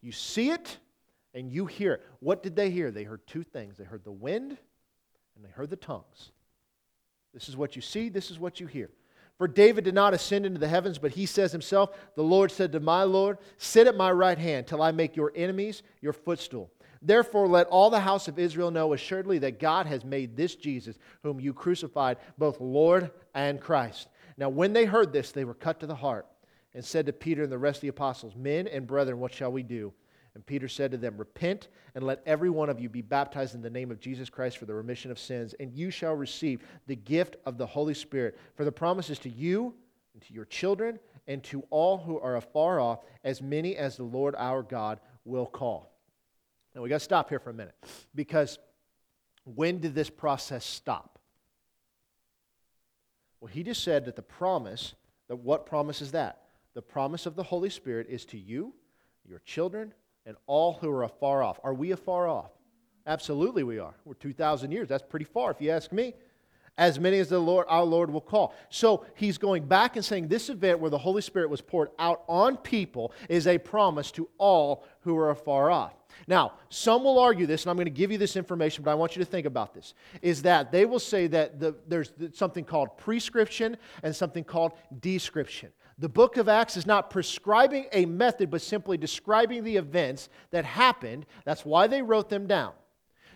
[0.00, 0.76] You see it,
[1.32, 2.02] and you hear it.
[2.18, 2.90] What did they hear?
[2.90, 4.58] They heard two things they heard the wind,
[5.36, 6.32] and they heard the tongues.
[7.32, 8.90] This is what you see, this is what you hear.
[9.38, 12.72] For David did not ascend into the heavens, but he says himself, The Lord said
[12.72, 16.70] to my Lord, Sit at my right hand till I make your enemies your footstool.
[17.02, 20.96] Therefore, let all the house of Israel know assuredly that God has made this Jesus,
[21.22, 24.08] whom you crucified, both Lord and Christ.
[24.36, 26.26] Now, when they heard this, they were cut to the heart
[26.74, 29.50] and said to Peter and the rest of the apostles, Men and brethren, what shall
[29.52, 29.92] we do?
[30.34, 33.60] And Peter said to them, Repent and let every one of you be baptized in
[33.60, 36.96] the name of Jesus Christ for the remission of sins, and you shall receive the
[36.96, 38.38] gift of the Holy Spirit.
[38.54, 39.74] For the promise is to you
[40.14, 44.04] and to your children and to all who are afar off, as many as the
[44.04, 45.91] Lord our God will call.
[46.74, 47.74] Now we got to stop here for a minute
[48.14, 48.58] because
[49.44, 51.18] when did this process stop?
[53.40, 54.94] Well, he just said that the promise,
[55.28, 56.42] that what promise is that?
[56.74, 58.72] The promise of the Holy Spirit is to you,
[59.28, 59.92] your children,
[60.24, 61.58] and all who are afar off.
[61.64, 62.52] Are we afar off?
[63.06, 63.94] Absolutely we are.
[64.04, 64.88] We're 2,000 years.
[64.88, 66.14] That's pretty far if you ask me
[66.78, 68.54] as many as the Lord, our Lord will call.
[68.70, 72.22] So he's going back and saying this event where the Holy Spirit was poured out
[72.28, 75.92] on people is a promise to all who are afar off.
[76.26, 78.94] Now, some will argue this, and I'm going to give you this information, but I
[78.94, 79.94] want you to think about this.
[80.20, 85.70] Is that they will say that the, there's something called prescription and something called description.
[85.98, 90.64] The book of Acts is not prescribing a method, but simply describing the events that
[90.64, 91.26] happened.
[91.44, 92.72] That's why they wrote them down.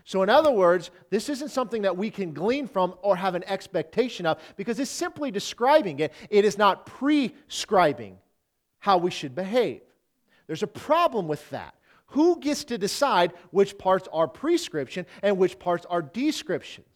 [0.07, 3.43] So, in other words, this isn't something that we can glean from or have an
[3.43, 6.13] expectation of because it's simply describing it.
[6.29, 8.17] It is not prescribing
[8.79, 9.81] how we should behave.
[10.47, 11.75] There's a problem with that.
[12.11, 16.87] Who gets to decide which parts are prescription and which parts are descriptions?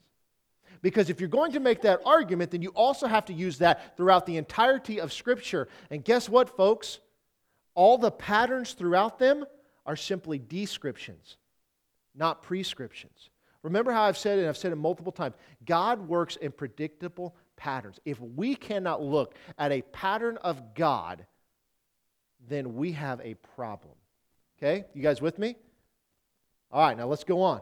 [0.82, 3.98] Because if you're going to make that argument, then you also have to use that
[3.98, 5.68] throughout the entirety of Scripture.
[5.90, 7.00] And guess what, folks?
[7.76, 9.44] All the patterns throughout them
[9.86, 11.36] are simply descriptions
[12.16, 13.30] not prescriptions.
[13.64, 17.36] Remember how I've said it, and I've said it multiple times God works in predictable
[17.56, 18.00] patterns.
[18.06, 21.26] If we cannot look at a pattern of God,
[22.50, 23.94] then we have a problem.
[24.58, 24.86] Okay?
[24.94, 25.56] You guys with me?
[26.72, 27.62] All right, now let's go on.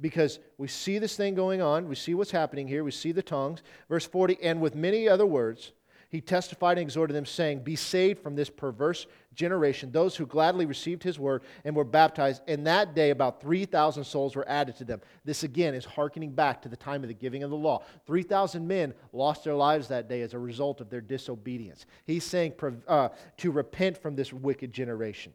[0.00, 1.88] Because we see this thing going on.
[1.88, 2.82] We see what's happening here.
[2.82, 3.62] We see the tongues.
[3.88, 5.72] Verse 40, and with many other words,
[6.10, 9.92] he testified and exhorted them, saying, Be saved from this perverse generation.
[9.92, 14.34] Those who gladly received his word and were baptized, in that day about 3,000 souls
[14.34, 15.00] were added to them.
[15.24, 17.84] This again is hearkening back to the time of the giving of the law.
[18.06, 21.86] 3,000 men lost their lives that day as a result of their disobedience.
[22.04, 22.54] He's saying
[22.88, 25.32] uh, to repent from this wicked generation.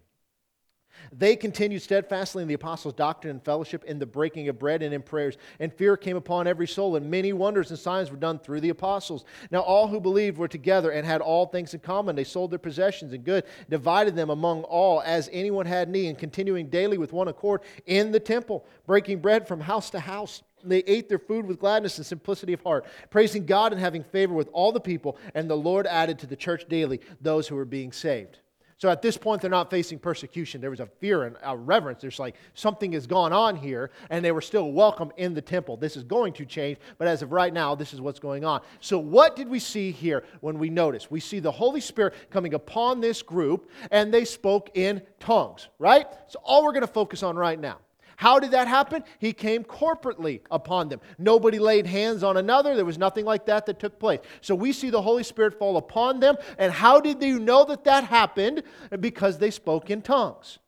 [1.12, 4.94] They continued steadfastly in the apostles' doctrine and fellowship, in the breaking of bread and
[4.94, 5.38] in prayers.
[5.60, 8.70] And fear came upon every soul, and many wonders and signs were done through the
[8.70, 9.26] apostles.
[9.52, 12.16] Now all who believed were together and had all things in common.
[12.16, 16.18] They sold their possessions and good, divided them among all as anyone had need, and
[16.18, 20.44] continuing daily with one accord in the temple, breaking bread from house to house.
[20.64, 24.34] They ate their food with gladness and simplicity of heart, praising God and having favor
[24.34, 25.18] with all the people.
[25.36, 28.40] And the Lord added to the church daily those who were being saved.
[28.78, 30.60] So at this point, they're not facing persecution.
[30.60, 32.02] There was a fear and a reverence.
[32.02, 35.78] There's like something has gone on here, and they were still welcome in the temple.
[35.78, 38.62] This is going to change, but as of right now, this is what's going on.
[38.82, 41.10] So, what did we see here when we notice?
[41.10, 46.08] We see the Holy Spirit coming upon this group, and they spoke in tongues, right?
[46.28, 47.78] So, all we're going to focus on right now.
[48.18, 49.04] How did that happen?
[49.20, 51.02] He came corporately upon them.
[51.18, 52.76] Nobody laid hands on another.
[52.76, 54.20] There was nothing like that that took place.
[54.42, 56.38] So we see the Holy Spirit fall upon them.
[56.58, 58.64] And how did they know that that happened?
[59.00, 60.60] Because they spoke in tongues.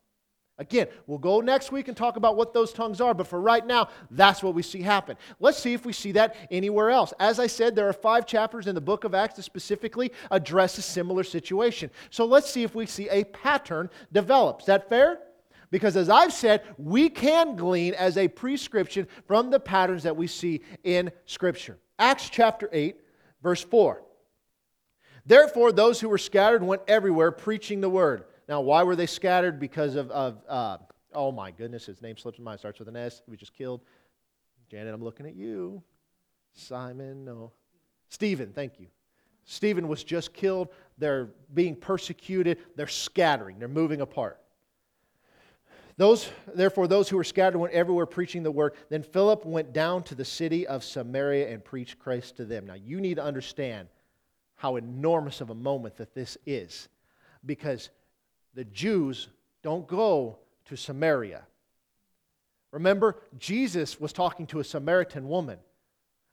[0.60, 3.64] Again, we'll go next week and talk about what those tongues are, but for right
[3.64, 5.16] now, that's what we see happen.
[5.38, 7.14] Let's see if we see that anywhere else.
[7.20, 10.76] As I said, there are five chapters in the book of Acts that specifically address
[10.76, 11.92] a similar situation.
[12.10, 14.60] So let's see if we see a pattern develop.
[14.60, 15.20] Is that fair?
[15.70, 20.26] Because as I've said, we can glean as a prescription from the patterns that we
[20.26, 21.78] see in Scripture.
[21.98, 22.96] Acts chapter 8,
[23.42, 24.02] verse 4.
[25.26, 28.24] Therefore, those who were scattered went everywhere preaching the word.
[28.48, 29.60] Now, why were they scattered?
[29.60, 30.78] Because of, of uh,
[31.12, 32.60] oh my goodness, his name slips in my mind.
[32.60, 33.20] Starts with an S.
[33.26, 33.82] He was just killed.
[34.70, 35.82] Janet, I'm looking at you.
[36.54, 37.52] Simon, no.
[38.08, 38.86] Stephen, thank you.
[39.44, 40.68] Stephen was just killed.
[40.96, 42.58] They're being persecuted.
[42.76, 43.58] They're scattering.
[43.58, 44.40] They're moving apart.
[45.98, 48.74] Those, therefore, those who were scattered went everywhere preaching the word.
[48.88, 52.66] Then Philip went down to the city of Samaria and preached Christ to them.
[52.66, 53.88] Now, you need to understand
[54.54, 56.88] how enormous of a moment that this is
[57.44, 57.90] because
[58.54, 59.28] the Jews
[59.62, 61.42] don't go to Samaria.
[62.70, 65.58] Remember, Jesus was talking to a Samaritan woman.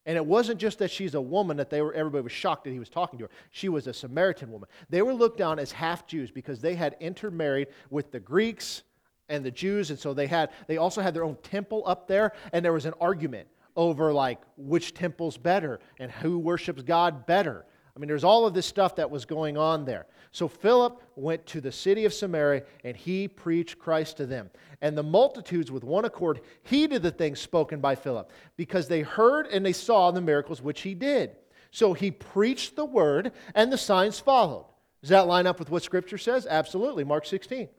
[0.06, 2.70] And it wasn't just that she's a woman that they were, everybody was shocked that
[2.70, 3.32] he was talking to her.
[3.50, 4.70] She was a Samaritan woman.
[4.92, 8.84] They were looked down as half Jews because they had intermarried with the Greeks
[9.30, 12.34] and the Jews, and so they had they also had their own temple up there,
[12.54, 17.66] and there was an argument over like which temple's better and who worships God better.
[17.96, 20.06] I mean, there's all of this stuff that was going on there.
[20.32, 24.50] So Philip went to the city of Samaria and he preached Christ to them.
[24.82, 29.48] And the multitudes, with one accord, heeded the things spoken by Philip because they heard
[29.48, 31.38] and they saw the miracles which he did.
[31.72, 34.66] So he preached the word and the signs followed.
[35.02, 36.46] Does that line up with what Scripture says?
[36.50, 37.06] Absolutely.
[37.06, 37.70] Mark 16.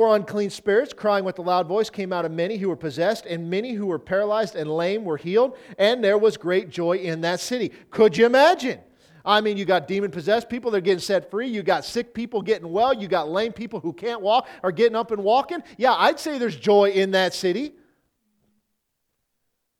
[0.00, 3.26] For unclean spirits, crying with a loud voice, came out of many who were possessed,
[3.26, 7.20] and many who were paralyzed and lame were healed, and there was great joy in
[7.20, 7.70] that city.
[7.90, 8.80] Could you imagine?
[9.26, 11.48] I mean, you got demon possessed people that are getting set free.
[11.48, 12.94] You got sick people getting well.
[12.94, 15.62] You got lame people who can't walk are getting up and walking.
[15.76, 17.72] Yeah, I'd say there's joy in that city.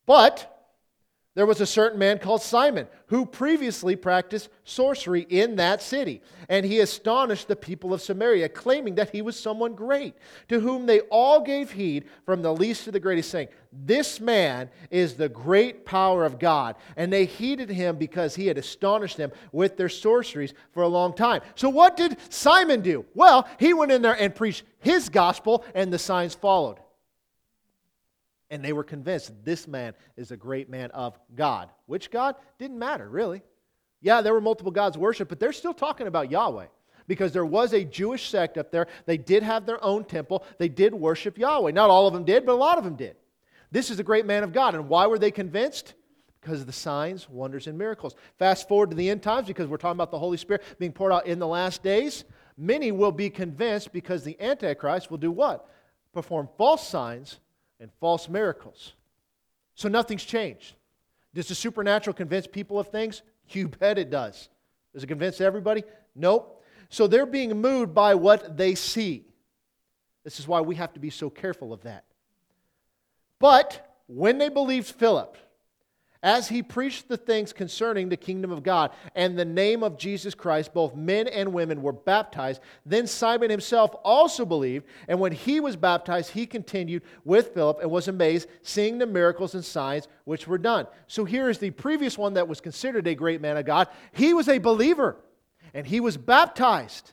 [0.04, 0.49] But
[1.40, 6.20] there was a certain man called Simon who previously practiced sorcery in that city.
[6.50, 10.12] And he astonished the people of Samaria, claiming that he was someone great,
[10.50, 14.68] to whom they all gave heed, from the least to the greatest, saying, This man
[14.90, 16.76] is the great power of God.
[16.98, 21.14] And they heeded him because he had astonished them with their sorceries for a long
[21.14, 21.40] time.
[21.54, 23.06] So, what did Simon do?
[23.14, 26.80] Well, he went in there and preached his gospel, and the signs followed.
[28.50, 31.70] And they were convinced this man is a great man of God.
[31.86, 32.34] Which God?
[32.58, 33.42] Didn't matter, really.
[34.00, 36.66] Yeah, there were multiple gods worshiped, but they're still talking about Yahweh
[37.06, 38.86] because there was a Jewish sect up there.
[39.06, 41.72] They did have their own temple, they did worship Yahweh.
[41.72, 43.16] Not all of them did, but a lot of them did.
[43.70, 44.74] This is a great man of God.
[44.74, 45.94] And why were they convinced?
[46.40, 48.14] Because of the signs, wonders, and miracles.
[48.38, 51.12] Fast forward to the end times because we're talking about the Holy Spirit being poured
[51.12, 52.24] out in the last days.
[52.56, 55.68] Many will be convinced because the Antichrist will do what?
[56.12, 57.38] Perform false signs
[57.80, 58.92] and false miracles.
[59.74, 60.74] So nothing's changed.
[61.34, 63.22] Does the supernatural convince people of things?
[63.48, 64.48] You bet it does.
[64.92, 65.84] Does it convince everybody?
[66.14, 66.62] Nope.
[66.88, 69.24] So they're being moved by what they see.
[70.24, 72.04] This is why we have to be so careful of that.
[73.38, 75.36] But when they believed Philip,
[76.22, 80.34] as he preached the things concerning the kingdom of God and the name of Jesus
[80.34, 82.60] Christ, both men and women were baptized.
[82.84, 87.90] Then Simon himself also believed, and when he was baptized, he continued with Philip and
[87.90, 90.86] was amazed, seeing the miracles and signs which were done.
[91.06, 93.88] So here is the previous one that was considered a great man of God.
[94.12, 95.16] He was a believer,
[95.72, 97.12] and he was baptized.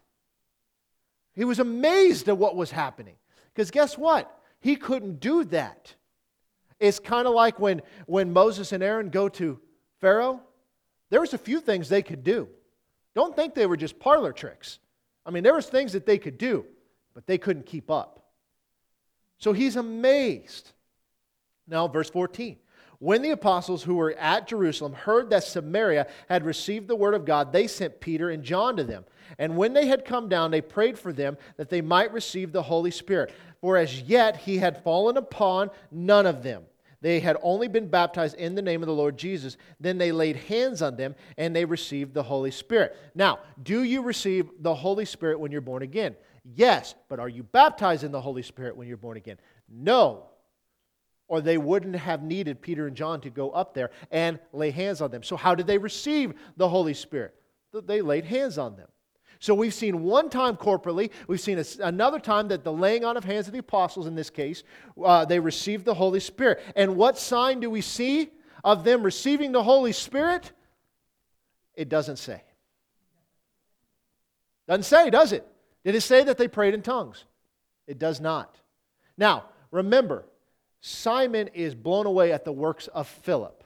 [1.34, 3.16] He was amazed at what was happening.
[3.54, 4.38] Because guess what?
[4.60, 5.94] He couldn't do that.
[6.80, 9.60] It's kind of like when, when Moses and Aaron go to
[10.00, 10.42] Pharaoh,
[11.10, 12.48] there was a few things they could do.
[13.16, 14.80] Don't think they were just parlor tricks.
[15.26, 16.66] I mean, there was things that they could do,
[17.14, 18.28] but they couldn't keep up.
[19.40, 20.72] So he's amazed.
[21.68, 22.58] Now, verse 14.
[23.00, 27.26] When the apostles who were at Jerusalem heard that Samaria had received the word of
[27.26, 29.06] God, they sent Peter and John to them.
[29.38, 32.64] And when they had come down, they prayed for them that they might receive the
[32.64, 33.34] Holy Spirit.
[33.62, 36.64] For as yet he had fallen upon none of them.
[37.02, 39.58] They had only been baptized in the name of the Lord Jesus.
[39.80, 42.96] Then they laid hands on them and they received the Holy Spirit.
[43.14, 46.16] Now, do you receive the Holy Spirit when you're born again?
[46.56, 49.38] Yes, but are you baptized in the Holy Spirit when you're born again?
[49.70, 50.26] No.
[51.28, 55.02] Or they wouldn't have needed Peter and John to go up there and lay hands
[55.02, 55.24] on them.
[55.24, 57.36] So, how did they receive the Holy Spirit?
[57.86, 58.88] They laid hands on them.
[59.40, 63.18] So we've seen one time corporately, we've seen a, another time that the laying on
[63.18, 64.64] of hands of the apostles in this case,
[65.04, 66.62] uh, they received the Holy Spirit.
[66.76, 68.30] And what sign do we see
[68.64, 70.52] of them receiving the Holy Spirit?
[71.76, 72.42] It doesn't say.
[74.68, 75.48] Doesn't say, does it?
[75.86, 77.24] Did it say that they prayed in tongues?
[77.86, 78.60] It does not.
[79.18, 80.26] Now, remember,
[80.82, 83.64] Simon is blown away at the works of Philip.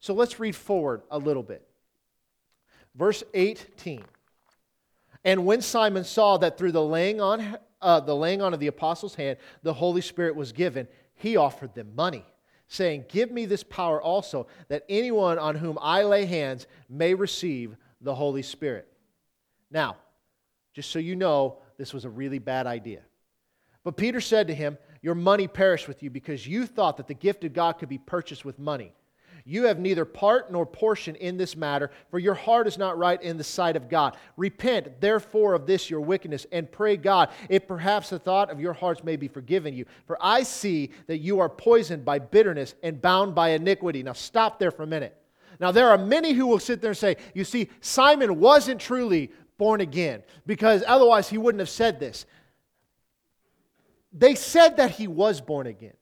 [0.00, 1.66] So let's read forward a little bit.
[2.94, 4.02] Verse 18.
[5.24, 8.66] And when Simon saw that through the laying on, uh, the laying on of the
[8.66, 12.24] apostles' hand, the Holy Spirit was given, he offered them money,
[12.66, 17.76] saying, Give me this power also, that anyone on whom I lay hands may receive
[18.00, 18.88] the Holy Spirit.
[19.70, 19.96] Now,
[20.74, 23.02] just so you know, this was a really bad idea.
[23.84, 27.14] But Peter said to him, Your money perished with you because you thought that the
[27.14, 28.92] gift of God could be purchased with money.
[29.44, 33.20] You have neither part nor portion in this matter, for your heart is not right
[33.20, 34.16] in the sight of God.
[34.36, 38.72] Repent, therefore, of this your wickedness, and pray God, if perhaps the thought of your
[38.72, 39.84] hearts may be forgiven you.
[40.06, 44.02] For I see that you are poisoned by bitterness and bound by iniquity.
[44.02, 45.16] Now, stop there for a minute.
[45.58, 49.32] Now, there are many who will sit there and say, You see, Simon wasn't truly
[49.58, 52.26] born again, because otherwise he wouldn't have said this.
[54.12, 55.94] They said that he was born again.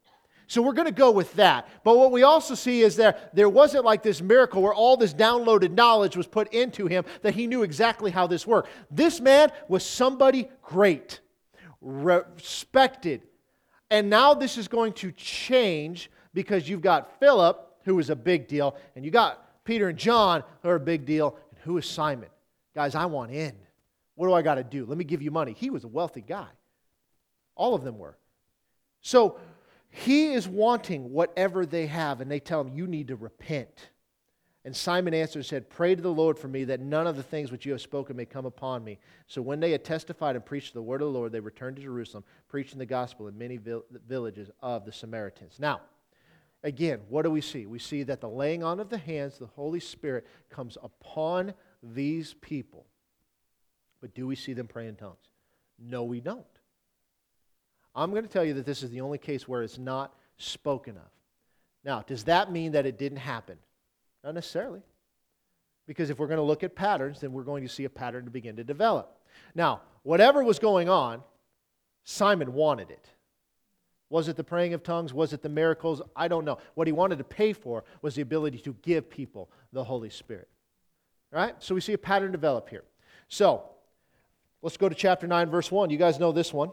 [0.51, 1.69] So we're going to go with that.
[1.85, 5.15] But what we also see is that there wasn't like this miracle where all this
[5.15, 8.69] downloaded knowledge was put into him that he knew exactly how this worked.
[8.91, 11.21] This man was somebody great,
[11.81, 13.23] respected.
[13.93, 18.49] And now this is going to change because you've got Philip, who is a big
[18.49, 21.37] deal, and you got Peter and John, who are a big deal.
[21.51, 22.29] And who is Simon?
[22.75, 23.55] Guys, I want in.
[24.17, 24.85] What do I got to do?
[24.85, 25.55] Let me give you money.
[25.57, 26.49] He was a wealthy guy.
[27.55, 28.19] All of them were.
[29.01, 29.39] So
[29.91, 33.91] he is wanting whatever they have, and they tell him, You need to repent.
[34.65, 37.23] And Simon answered and said, Pray to the Lord for me that none of the
[37.23, 38.99] things which you have spoken may come upon me.
[39.27, 41.83] So when they had testified and preached the word of the Lord, they returned to
[41.83, 43.59] Jerusalem, preaching the gospel in many
[44.07, 45.57] villages of the Samaritans.
[45.59, 45.81] Now,
[46.63, 47.65] again, what do we see?
[47.65, 52.35] We see that the laying on of the hands, the Holy Spirit, comes upon these
[52.35, 52.85] people.
[54.03, 55.17] But do we see them pray in tongues?
[55.79, 56.45] No, we don't.
[57.95, 60.97] I'm going to tell you that this is the only case where it's not spoken
[60.97, 61.11] of.
[61.85, 63.57] Now, does that mean that it didn't happen?
[64.23, 64.83] Not necessarily.
[65.87, 68.25] Because if we're going to look at patterns, then we're going to see a pattern
[68.25, 69.19] to begin to develop.
[69.55, 71.23] Now, whatever was going on,
[72.05, 73.09] Simon wanted it.
[74.09, 75.15] Was it the praying of tongues?
[75.15, 76.03] Was it the miracles?
[76.15, 76.59] I don't know.
[76.75, 80.49] What he wanted to pay for was the ability to give people the Holy Spirit.
[81.33, 81.55] All right?
[81.61, 82.85] So we see a pattern develop here.
[83.29, 83.63] So,
[84.63, 85.91] let's go to chapter 9, verse 1.
[85.91, 86.73] You guys know this one.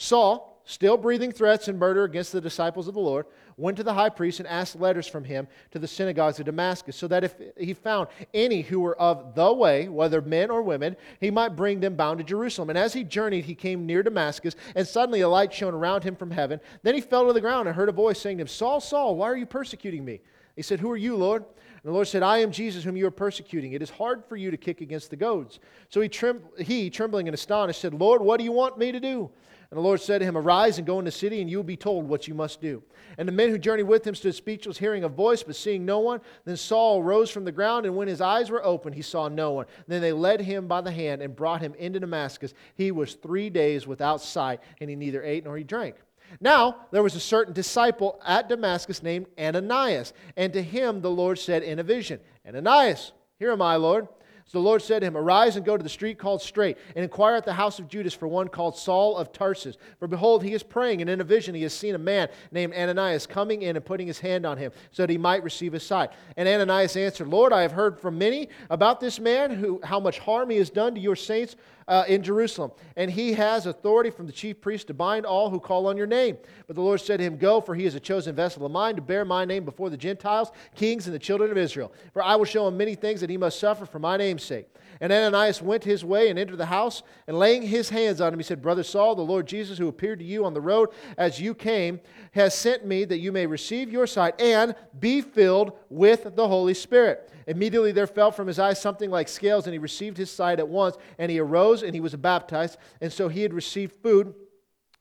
[0.00, 3.26] Saul, still breathing threats and murder against the disciples of the Lord,
[3.56, 6.94] went to the high priest and asked letters from him to the synagogues of Damascus,
[6.94, 10.96] so that if he found any who were of the way, whether men or women,
[11.20, 12.70] he might bring them bound to Jerusalem.
[12.70, 16.14] And as he journeyed, he came near Damascus, and suddenly a light shone around him
[16.14, 16.60] from heaven.
[16.84, 19.16] Then he fell to the ground and heard a voice saying to him, Saul, Saul,
[19.16, 20.20] why are you persecuting me?
[20.54, 21.44] He said, Who are you, Lord?
[21.44, 23.72] And the Lord said, I am Jesus whom you are persecuting.
[23.72, 25.60] It is hard for you to kick against the goads.
[25.88, 29.00] So he, trem- he trembling and astonished, said, Lord, what do you want me to
[29.00, 29.30] do?
[29.70, 31.64] And the Lord said to him, Arise and go into the city, and you will
[31.64, 32.82] be told what you must do.
[33.18, 35.98] And the men who journeyed with him stood speechless, hearing a voice, but seeing no
[35.98, 36.22] one.
[36.46, 39.52] Then Saul rose from the ground, and when his eyes were opened, he saw no
[39.52, 39.66] one.
[39.86, 42.54] Then they led him by the hand and brought him into Damascus.
[42.76, 45.96] He was three days without sight, and he neither ate nor he drank.
[46.40, 51.38] Now, there was a certain disciple at Damascus named Ananias, and to him the Lord
[51.38, 54.08] said in a vision, Ananias, here am I, Lord.
[54.48, 57.04] So the Lord said to him, Arise and go to the street called Straight, and
[57.04, 59.76] inquire at the house of Judas for one called Saul of Tarsus.
[59.98, 62.72] For behold, he is praying, and in a vision he has seen a man named
[62.72, 65.82] Ananias coming in and putting his hand on him, so that he might receive his
[65.82, 66.10] sight.
[66.38, 70.18] And Ananias answered, Lord, I have heard from many about this man, who how much
[70.18, 71.54] harm he has done to your saints
[71.88, 72.70] uh, in Jerusalem.
[72.96, 76.06] And he has authority from the chief priest to bind all who call on your
[76.06, 76.36] name.
[76.66, 78.94] But the Lord said to him, Go, for he is a chosen vessel of mine
[78.96, 81.92] to bear my name before the Gentiles, kings, and the children of Israel.
[82.12, 84.68] For I will show him many things that he must suffer for my name's sake.
[85.00, 88.38] And Ananias went his way and entered the house, and laying his hands on him,
[88.38, 91.40] he said, Brother Saul, the Lord Jesus, who appeared to you on the road as
[91.40, 92.00] you came,
[92.32, 96.74] has sent me that you may receive your sight and be filled with the Holy
[96.74, 97.32] Spirit.
[97.46, 100.68] Immediately there fell from his eyes something like scales, and he received his sight at
[100.68, 102.76] once, and he arose and he was baptized.
[103.00, 104.34] And so he had received food.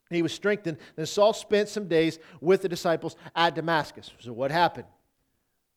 [0.10, 0.78] He was strengthened.
[0.96, 4.12] Then Saul spent some days with the disciples at Damascus.
[4.20, 4.88] So, what happened?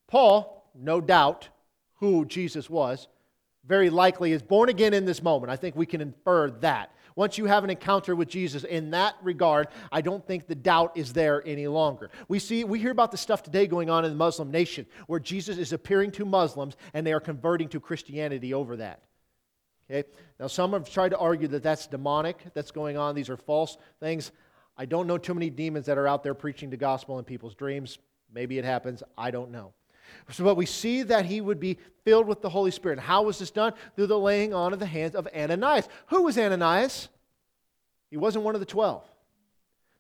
[0.07, 1.49] Paul, no doubt
[1.95, 3.09] who Jesus was,
[3.67, 5.51] very likely is born again in this moment.
[5.51, 6.95] I think we can infer that.
[7.17, 10.93] Once you have an encounter with Jesus in that regard, I don't think the doubt
[10.97, 12.11] is there any longer.
[12.29, 15.21] We see we hear about the stuff today going on in the Muslim nation where
[15.21, 19.03] Jesus is appearing to Muslims and they are converting to Christianity over that.
[19.91, 20.09] Okay?
[20.39, 23.15] Now some have tried to argue that that's demonic that's going on.
[23.15, 24.33] These are false things.
[24.77, 27.55] I don't know too many demons that are out there preaching the gospel in people's
[27.55, 27.99] dreams.
[28.33, 29.03] Maybe it happens.
[29.19, 29.75] I don't know.
[30.31, 32.99] So, but we see that he would be filled with the Holy Spirit.
[32.99, 33.73] How was this done?
[33.95, 35.89] Through the laying on of the hands of Ananias.
[36.09, 37.09] Who was Ananias?
[38.11, 39.05] He wasn't one of the twelve.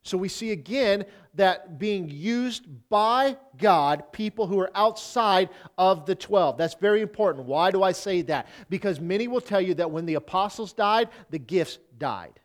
[0.03, 1.05] So we see again
[1.35, 6.57] that being used by God, people who are outside of the 12.
[6.57, 7.47] That's very important.
[7.47, 8.49] Why do I say that?
[8.71, 12.40] Because many will tell you that when the apostles died, the gifts died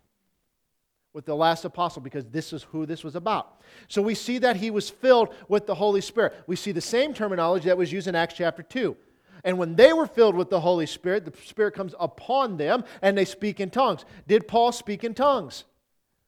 [1.15, 3.61] with the last apostle because this is who this was about.
[3.87, 6.33] So we see that he was filled with the Holy Spirit.
[6.45, 8.97] We see the same terminology that was used in Acts chapter 2.
[9.45, 13.17] And when they were filled with the Holy Spirit, the Spirit comes upon them and
[13.17, 14.03] they speak in tongues.
[14.27, 15.63] Did Paul speak in tongues?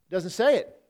[0.10, 0.82] Doesn't say it.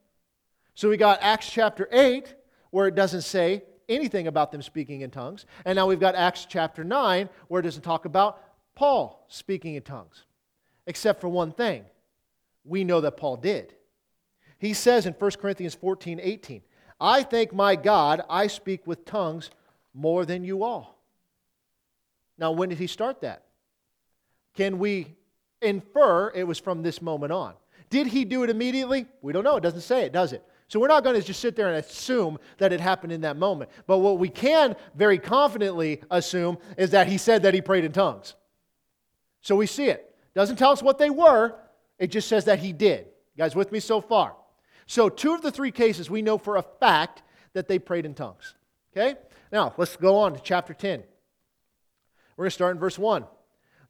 [0.76, 2.36] So we got Acts chapter 8,
[2.70, 5.48] where it doesn't say anything about them speaking in tongues.
[5.66, 8.44] And now we've got Acts chapter 9, where it doesn't talk about
[8.76, 10.26] Paul speaking in tongues,
[10.86, 11.84] except for one thing.
[12.64, 13.74] We know that Paul did.
[14.60, 16.62] He says in 1 Corinthians 14 18,
[17.00, 19.52] I thank my God I speak with tongues
[19.94, 20.98] more than you all.
[22.38, 23.44] Now, when did he start that?
[24.56, 25.16] Can we
[25.62, 27.54] infer it was from this moment on?
[27.90, 29.06] Did he do it immediately?
[29.22, 29.58] We don't know.
[29.58, 30.44] It doesn't say it, does it?
[30.68, 33.38] So we're not going to just sit there and assume that it happened in that
[33.38, 33.70] moment.
[33.86, 37.94] But what we can very confidently assume is that he said that he prayed in
[37.94, 38.36] tongues.
[39.42, 40.14] So we see it.
[40.36, 41.56] Doesn't tell us what they were,
[41.98, 43.08] it just says that he did.
[43.36, 44.36] You guys with me so far?
[44.88, 47.22] So, two of the three cases we know for a fact
[47.54, 48.56] that they prayed in tongues.
[48.96, 49.20] Okay?
[49.52, 51.04] Now, let's go on to chapter 10.
[52.36, 53.26] We're going to start in verse 1.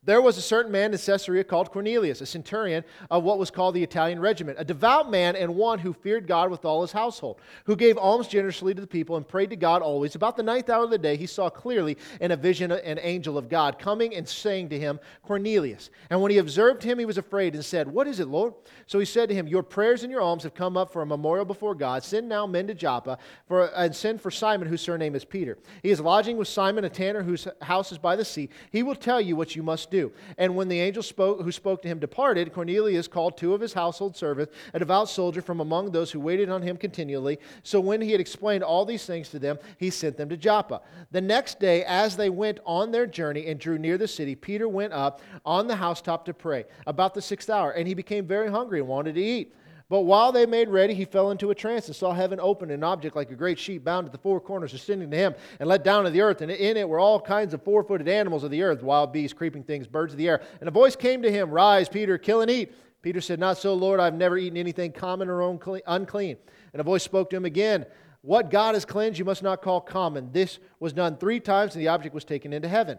[0.07, 3.75] There was a certain man in Caesarea called Cornelius, a centurion of what was called
[3.75, 7.41] the Italian regiment, a devout man and one who feared God with all his household,
[7.65, 10.15] who gave alms generously to the people and prayed to God always.
[10.15, 13.37] About the ninth hour of the day, he saw clearly in a vision an angel
[13.37, 15.89] of God coming and saying to him, Cornelius.
[16.09, 18.53] And when he observed him, he was afraid and said, What is it, Lord?
[18.85, 21.05] So he said to him, Your prayers and your alms have come up for a
[21.05, 22.01] memorial before God.
[22.01, 25.57] Send now men to Joppa for, and send for Simon, whose surname is Peter.
[25.83, 28.47] He is lodging with Simon, a tanner whose house is by the sea.
[28.71, 30.11] He will tell you what you must do do.
[30.37, 33.73] And when the angel spoke, who spoke to him departed, Cornelius called two of his
[33.73, 37.39] household servants, a devout soldier from among those who waited on him continually.
[37.63, 40.81] So when he had explained all these things to them, he sent them to Joppa.
[41.11, 44.67] The next day, as they went on their journey and drew near the city, Peter
[44.67, 48.49] went up on the housetop to pray about the sixth hour, and he became very
[48.49, 49.53] hungry and wanted to eat.
[49.89, 52.83] But while they made ready, he fell into a trance and saw heaven open, an
[52.83, 55.85] object like a great sheet bound at the four corners ascending to him and let
[55.85, 56.41] down to the earth.
[56.41, 59.37] And in it were all kinds of four footed animals of the earth, wild beasts,
[59.37, 60.41] creeping things, birds of the air.
[60.59, 62.73] And a voice came to him, Rise, Peter, kill and eat.
[63.01, 65.41] Peter said, Not so, Lord, I've never eaten anything common or
[65.87, 66.37] unclean.
[66.73, 67.85] And a voice spoke to him again,
[68.23, 70.33] What God has cleansed, you must not call common.
[70.33, 72.97] This was done three times, and the object was taken into heaven.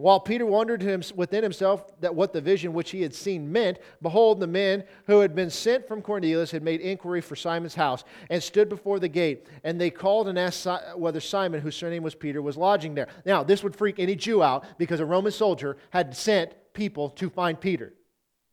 [0.00, 0.82] While Peter wondered
[1.14, 5.20] within himself that what the vision which he had seen meant, behold, the men who
[5.20, 9.08] had been sent from Cornelius had made inquiry for Simon's house and stood before the
[9.08, 9.46] gate.
[9.62, 13.08] And they called and asked whether Simon, whose surname was Peter, was lodging there.
[13.26, 17.28] Now, this would freak any Jew out because a Roman soldier had sent people to
[17.28, 17.92] find Peter.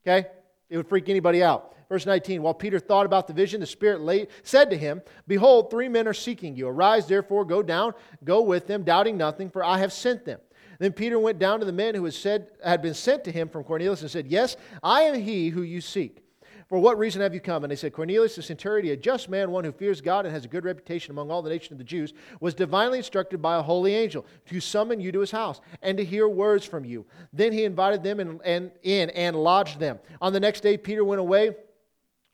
[0.05, 0.27] Okay?
[0.69, 1.77] It would freak anybody out.
[1.87, 5.87] Verse 19 While Peter thought about the vision, the Spirit said to him, Behold, three
[5.87, 6.67] men are seeking you.
[6.67, 7.93] Arise, therefore, go down,
[8.25, 10.41] go with them, doubting nothing, for I have sent them.
[10.79, 13.49] Then Peter went down to the men who had, said, had been sent to him
[13.49, 16.23] from Cornelius and said, Yes, I am he who you seek.
[16.67, 17.63] For what reason have you come?
[17.63, 20.43] And they said, Cornelius the centurion, a just man, one who fears God and has
[20.43, 23.61] a good reputation among all the nation of the Jews, was divinely instructed by a
[23.61, 27.05] holy angel to summon you to his house and to hear words from you.
[27.31, 29.99] Then he invited them in and, in and lodged them.
[30.19, 31.55] On the next day, Peter went away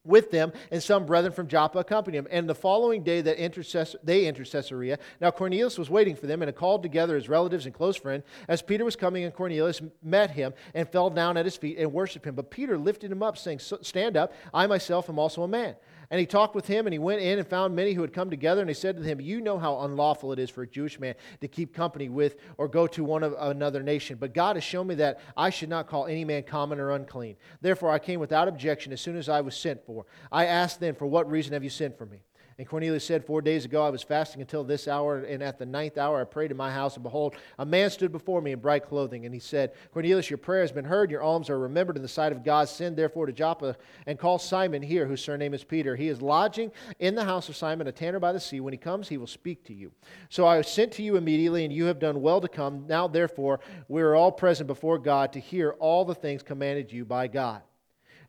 [0.06, 2.28] with them, and some brethren from Joppa accompanied him.
[2.30, 5.00] And the following day that intercess- they entered Caesarea.
[5.22, 8.24] Now Cornelius was waiting for them, and had called together his relatives and close friend.
[8.48, 11.94] As Peter was coming, and Cornelius met him and fell down at his feet and
[11.94, 12.36] worshipped him.
[12.36, 15.76] But Peter lifted him up, saying, Stand up, I myself am also a man.
[16.14, 18.30] And he talked with him, and he went in and found many who had come
[18.30, 18.62] together.
[18.62, 21.16] And he said to them, You know how unlawful it is for a Jewish man
[21.42, 24.18] to keep company with or go to one of another nation.
[24.20, 27.36] But God has shown me that I should not call any man common or unclean.
[27.62, 30.06] Therefore I came without objection as soon as I was sent for.
[30.32, 32.20] I asked then, For what reason have you sent for me?
[32.58, 35.66] And Cornelius said, Four days ago I was fasting until this hour, and at the
[35.66, 38.60] ninth hour I prayed in my house, and behold, a man stood before me in
[38.60, 39.26] bright clothing.
[39.26, 42.08] And he said, Cornelius, your prayer has been heard, your alms are remembered in the
[42.08, 42.70] sight of God.
[42.70, 43.76] Send therefore to Joppa
[44.06, 45.96] and call Simon here, whose surname is Peter.
[45.96, 48.60] He is lodging in the house of Simon, a tanner by the sea.
[48.60, 49.92] When he comes, he will speak to you.
[50.30, 52.86] So I was sent to you immediately, and you have done well to come.
[52.88, 57.06] Now therefore, we are all present before God to hear all the things commanded you
[57.06, 57.62] by God.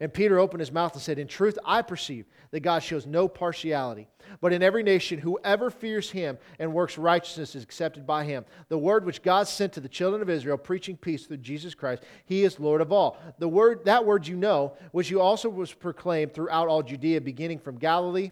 [0.00, 3.28] And Peter opened his mouth and said, In truth, I perceive that God shows no
[3.28, 4.08] partiality.
[4.40, 8.44] But in every nation, whoever fears him and works righteousness is accepted by him.
[8.68, 12.02] The word which God sent to the children of Israel, preaching peace through Jesus Christ,
[12.24, 13.18] he is Lord of all.
[13.38, 17.58] The word, that word you know, which you also was proclaimed throughout all Judea, beginning
[17.58, 18.30] from Galilee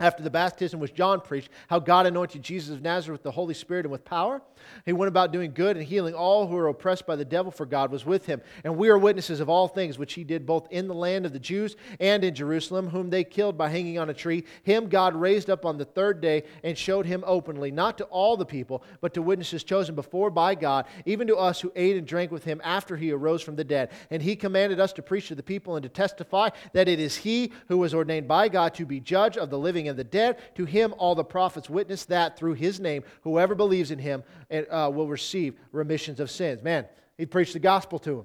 [0.00, 3.54] after the baptism which John preached, how God anointed Jesus of Nazareth with the Holy
[3.54, 4.40] Spirit and with power.
[4.86, 7.66] He went about doing good and healing all who were oppressed by the devil, for
[7.66, 8.40] God was with him.
[8.62, 11.32] And we are witnesses of all things which he did both in the land of
[11.32, 14.44] the Jews and in Jerusalem, whom they killed by hanging on a tree.
[14.62, 18.36] Him God raised up on the third day and showed him openly, not to all
[18.36, 22.06] the people, but to witnesses chosen before by God, even to us who ate and
[22.06, 23.90] drank with him after he arose from the dead.
[24.10, 27.16] And he commanded us to preach to the people and to testify that it is
[27.16, 30.38] he who was ordained by God to be judge of the living and the dead.
[30.56, 34.90] To him, all the prophets witness that through his name, whoever believes in him uh,
[34.92, 36.62] will receive remissions of sins.
[36.62, 36.86] Man,
[37.16, 38.24] he preached the gospel to him.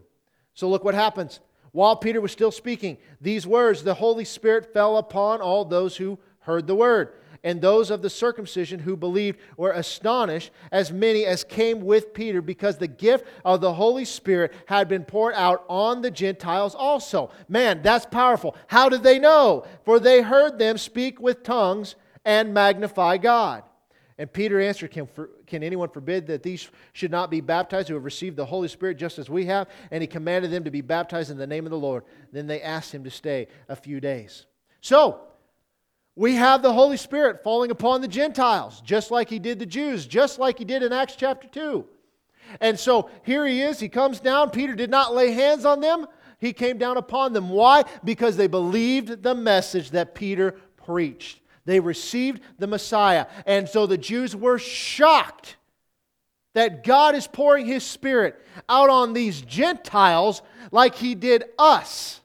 [0.54, 1.40] So look what happens.
[1.72, 6.20] While Peter was still speaking these words, the Holy Spirit fell upon all those who
[6.40, 11.44] heard the word and those of the circumcision who believed were astonished, as many as
[11.44, 16.02] came with Peter, because the gift of the Holy Spirit had been poured out on
[16.02, 17.32] the Gentiles also.
[17.50, 18.56] Man, that's powerful.
[18.68, 19.66] How did they know?
[19.84, 23.64] For they heard them speak with tongues and magnify God.
[24.18, 25.10] And Peter answered, can,
[25.48, 28.98] can anyone forbid that these should not be baptized who have received the Holy Spirit
[28.98, 29.68] just as we have?
[29.92, 32.04] And he commanded them to be baptized in the name of the Lord.
[32.32, 34.46] Then they asked him to stay a few days.
[34.82, 35.22] So,
[36.16, 40.06] we have the Holy Spirit falling upon the Gentiles, just like he did the Jews,
[40.06, 41.86] just like he did in Acts chapter 2.
[42.62, 43.80] And so here he is.
[43.80, 44.52] He comes down.
[44.52, 46.08] Peter did not lay hands on them,
[46.40, 47.50] he came down upon them.
[47.50, 47.84] Why?
[48.04, 50.52] Because they believed the message that Peter
[50.86, 51.40] preached.
[51.66, 53.28] They received the Messiah.
[53.46, 55.56] And so the Jews were shocked
[56.54, 60.42] that God is pouring his Spirit out on these Gentiles
[60.72, 62.20] like he did us.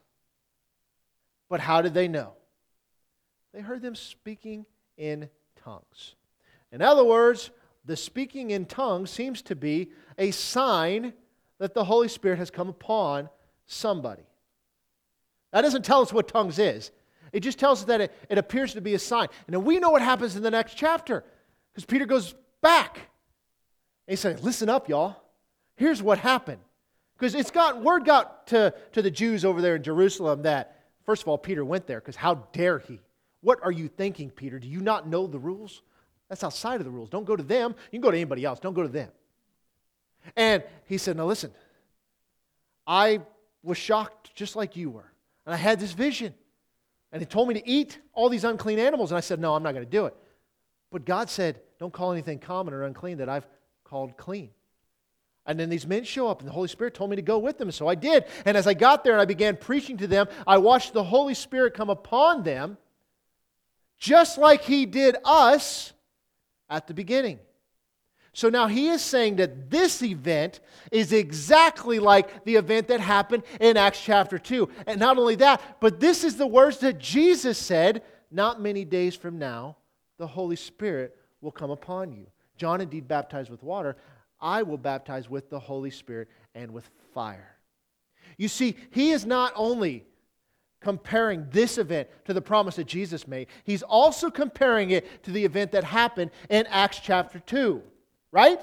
[1.48, 2.32] But how did they know?
[3.52, 6.14] They heard them speaking in tongues.
[6.70, 7.50] In other words,
[7.84, 11.14] the speaking in tongues seems to be a sign
[11.58, 13.28] that the Holy Spirit has come upon
[13.66, 14.24] somebody.
[15.52, 16.90] That doesn't tell us what tongues is.
[17.32, 19.28] It just tells us that it, it appears to be a sign.
[19.46, 21.24] And we know what happens in the next chapter
[21.72, 22.96] because Peter goes back.
[24.06, 25.16] And he says, Listen up, y'all.
[25.76, 26.60] Here's what happened.
[27.16, 31.22] Because it's got word got to, to the Jews over there in Jerusalem that, first
[31.22, 33.00] of all, Peter went there because how dare he?
[33.40, 34.58] What are you thinking, Peter?
[34.58, 35.82] Do you not know the rules?
[36.28, 37.08] That's outside of the rules.
[37.08, 37.74] Don't go to them.
[37.90, 38.60] You can go to anybody else.
[38.60, 39.10] Don't go to them.
[40.36, 41.52] And he said, Now listen,
[42.86, 43.20] I
[43.62, 45.10] was shocked just like you were.
[45.46, 46.34] And I had this vision.
[47.10, 49.10] And he told me to eat all these unclean animals.
[49.10, 50.14] And I said, No, I'm not going to do it.
[50.90, 53.46] But God said, Don't call anything common or unclean that I've
[53.84, 54.50] called clean.
[55.46, 57.56] And then these men show up, and the Holy Spirit told me to go with
[57.56, 57.70] them.
[57.70, 58.26] So I did.
[58.44, 61.32] And as I got there and I began preaching to them, I watched the Holy
[61.32, 62.76] Spirit come upon them
[63.98, 65.92] just like he did us
[66.68, 67.38] at the beginning.
[68.32, 70.60] So now he is saying that this event
[70.92, 74.68] is exactly like the event that happened in Acts chapter 2.
[74.86, 79.16] And not only that, but this is the words that Jesus said not many days
[79.16, 79.76] from now,
[80.18, 82.26] the Holy Spirit will come upon you.
[82.56, 83.96] John indeed baptized with water.
[84.40, 87.56] I will baptize with the Holy Spirit and with fire.
[88.36, 90.04] You see, he is not only
[90.80, 95.44] comparing this event to the promise that Jesus made, he's also comparing it to the
[95.44, 97.82] event that happened in Acts chapter 2,
[98.32, 98.60] right?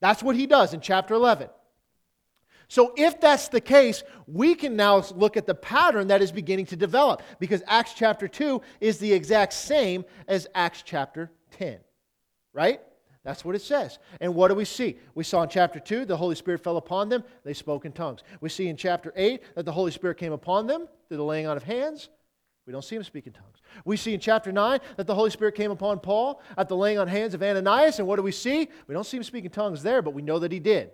[0.00, 1.48] That's what he does in chapter 11.
[2.68, 6.66] So, if that's the case, we can now look at the pattern that is beginning
[6.66, 11.78] to develop because Acts chapter 2 is the exact same as Acts chapter 10,
[12.52, 12.80] right?
[13.22, 13.98] That's what it says.
[14.20, 14.98] And what do we see?
[15.14, 18.22] We saw in chapter 2, the Holy Spirit fell upon them, they spoke in tongues.
[18.40, 21.46] We see in chapter 8 that the Holy Spirit came upon them through the laying
[21.46, 22.08] on of hands.
[22.66, 23.60] We don't see him speak in tongues.
[23.84, 26.98] We see in chapter 9 that the Holy Spirit came upon Paul at the laying
[26.98, 27.98] on hands of Ananias.
[27.98, 28.68] And what do we see?
[28.86, 30.90] We don't see him speak in tongues there, but we know that he did.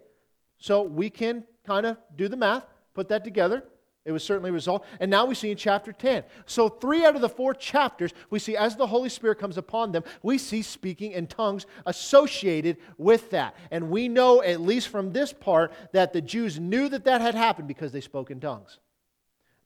[0.59, 2.65] So we can kind of do the math,
[2.95, 3.65] put that together.
[4.07, 4.87] It was certainly a result.
[5.01, 6.23] And now we see in chapter 10.
[6.47, 9.91] So, three out of the four chapters, we see as the Holy Spirit comes upon
[9.91, 13.57] them, we see speaking in tongues associated with that.
[13.73, 17.35] And we know, at least from this part, that the Jews knew that that had
[17.35, 18.79] happened because they spoke in tongues.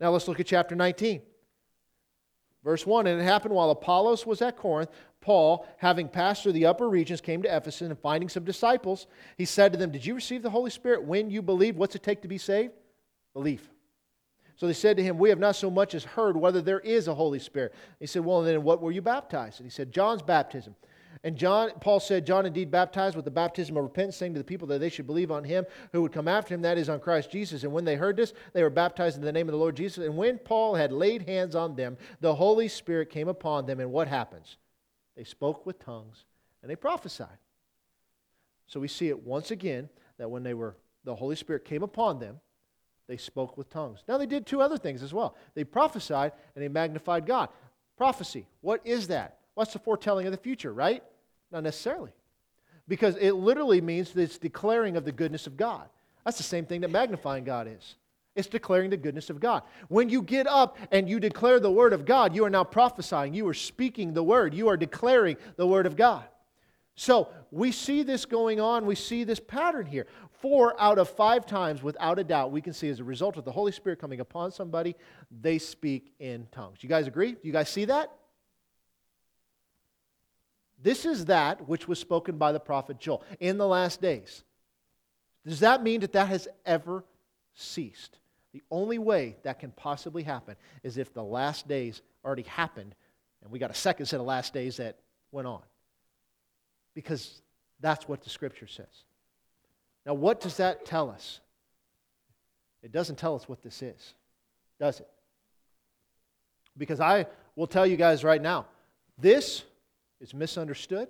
[0.01, 1.21] Now, let's look at chapter 19.
[2.65, 6.65] Verse 1 And it happened while Apollos was at Corinth, Paul, having passed through the
[6.65, 10.15] upper regions, came to Ephesus and finding some disciples, he said to them, Did you
[10.15, 11.77] receive the Holy Spirit when you believed?
[11.77, 12.73] What's it take to be saved?
[13.35, 13.69] Belief.
[14.61, 17.09] So they said to him, We have not so much as heard whether there is
[17.09, 17.75] a Holy Spirit.
[17.99, 19.59] He said, Well, then what were you baptized?
[19.59, 20.75] And he said, John's baptism.
[21.25, 24.45] And John, Paul said, John indeed baptized with the baptism of repentance, saying to the
[24.45, 27.01] people that they should believe on him who would come after him, that is, on
[27.01, 27.65] Christ Jesus.
[27.65, 30.05] And when they heard this, they were baptized in the name of the Lord Jesus.
[30.05, 33.81] And when Paul had laid hands on them, the Holy Spirit came upon them.
[33.81, 34.59] And what happens?
[35.17, 36.27] They spoke with tongues
[36.61, 37.39] and they prophesied.
[38.67, 39.89] So we see it once again
[40.19, 42.41] that when they were, the Holy Spirit came upon them,
[43.11, 44.05] they spoke with tongues.
[44.07, 45.35] Now, they did two other things as well.
[45.55, 47.49] They prophesied and they magnified God.
[47.97, 49.39] Prophecy, what is that?
[49.55, 51.03] What's the foretelling of the future, right?
[51.51, 52.13] Not necessarily.
[52.87, 55.89] Because it literally means that it's declaring of the goodness of God.
[56.25, 57.97] That's the same thing that magnifying God is.
[58.37, 59.65] It's declaring the goodness of God.
[59.89, 63.35] When you get up and you declare the word of God, you are now prophesying.
[63.35, 64.55] You are speaking the word.
[64.55, 66.25] You are declaring the word of God.
[66.95, 68.87] So we see this going on.
[68.87, 70.07] We see this pattern here.
[70.41, 73.45] Four out of five times, without a doubt, we can see as a result of
[73.45, 74.97] the Holy Spirit coming upon somebody,
[75.41, 76.79] they speak in tongues.
[76.83, 77.33] You guys agree?
[77.33, 78.11] Do you guys see that?
[80.83, 84.45] This is that which was spoken by the prophet Joel in the last days.
[85.47, 87.05] Does that mean that that has ever
[87.55, 88.19] ceased?
[88.53, 92.95] The only way that can possibly happen is if the last days already happened
[93.43, 94.99] and we got a second set of last days that
[95.33, 95.63] went on.
[96.95, 97.43] Because
[97.81, 99.05] that's what the scripture says.
[100.07, 101.41] Now, what does that tell us?
[102.83, 104.15] It doesn't tell us what this is,
[104.79, 105.09] does it?
[106.79, 107.27] Because I
[107.57, 108.67] will tell you guys right now
[109.19, 109.65] this
[110.21, 111.09] is misunderstood,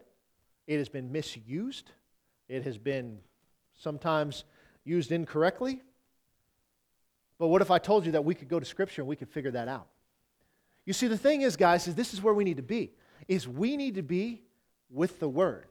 [0.67, 1.91] it has been misused,
[2.49, 3.19] it has been
[3.79, 4.45] sometimes
[4.85, 5.81] used incorrectly.
[7.39, 9.29] But what if I told you that we could go to Scripture and we could
[9.29, 9.87] figure that out?
[10.85, 12.91] You see, the thing is, guys, is this is where we need to be.
[13.29, 14.43] Is we need to be
[14.91, 15.67] with the Word.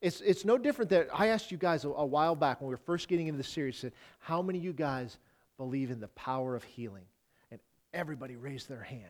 [0.00, 2.74] It's, it's no different that I asked you guys a, a while back when we
[2.74, 5.18] were first getting into the series, said, how many of you guys
[5.56, 7.04] believe in the power of healing?
[7.50, 7.58] And
[7.92, 9.02] everybody raised their hand,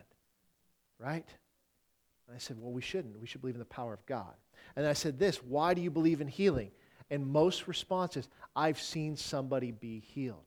[0.98, 1.26] right?
[2.26, 3.20] And I said, well, we shouldn't.
[3.20, 4.32] We should believe in the power of God.
[4.76, 6.70] And I said this, why do you believe in healing?
[7.10, 10.44] And most responses, I've seen somebody be healed.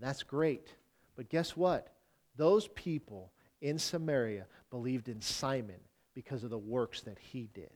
[0.00, 0.68] That's great.
[1.16, 1.88] But guess what?
[2.36, 5.80] Those people in Samaria believed in Simon
[6.14, 7.70] because of the works that he did.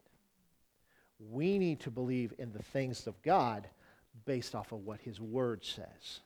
[1.18, 3.68] We need to believe in the things of God
[4.24, 6.20] based off of what his word says.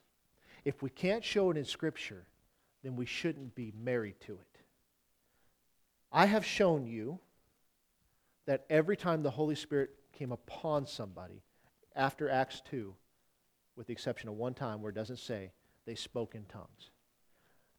[0.64, 2.26] If we can't show it in Scripture,
[2.82, 4.58] then we shouldn't be married to it.
[6.12, 7.18] I have shown you
[8.46, 11.42] that every time the Holy Spirit came upon somebody
[11.94, 12.94] after Acts 2,
[13.76, 15.52] with the exception of one time where it doesn't say
[15.86, 16.90] they spoke in tongues.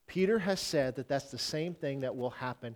[0.07, 2.75] Peter has said that that's the same thing that will happen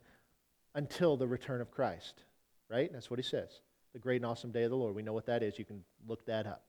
[0.74, 2.24] until the return of Christ,
[2.70, 2.92] right?
[2.92, 3.62] That's what he says.
[3.96, 4.94] The great and awesome day of the Lord.
[4.94, 5.58] We know what that is.
[5.58, 6.64] You can look that up.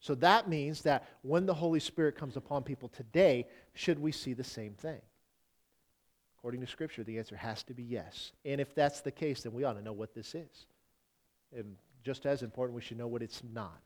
[0.00, 4.32] So that means that when the Holy Spirit comes upon people today, should we see
[4.32, 5.00] the same thing?
[6.36, 8.32] According to Scripture, the answer has to be yes.
[8.44, 10.66] And if that's the case, then we ought to know what this is.
[11.56, 13.80] And just as important, we should know what it's not.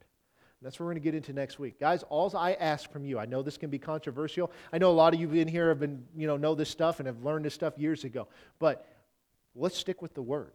[0.63, 1.79] That's what we're going to get into next week.
[1.79, 4.51] Guys, all I ask from you, I know this can be controversial.
[4.73, 6.99] I know a lot of you in here have been, you know, know this stuff
[6.99, 8.27] and have learned this stuff years ago.
[8.59, 8.87] But
[9.55, 10.53] let's stick with the Word.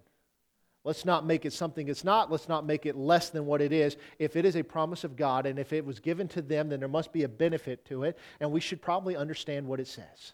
[0.86, 2.31] Let's not make it something it's not.
[2.31, 3.97] Let's not make it less than what it is.
[4.19, 6.79] If it is a promise of God and if it was given to them, then
[6.79, 10.33] there must be a benefit to it, and we should probably understand what it says.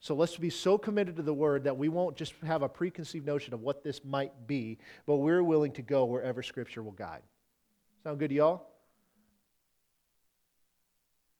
[0.00, 3.24] So let's be so committed to the word that we won't just have a preconceived
[3.24, 7.22] notion of what this might be, but we're willing to go wherever Scripture will guide.
[8.02, 8.66] Sound good to y'all?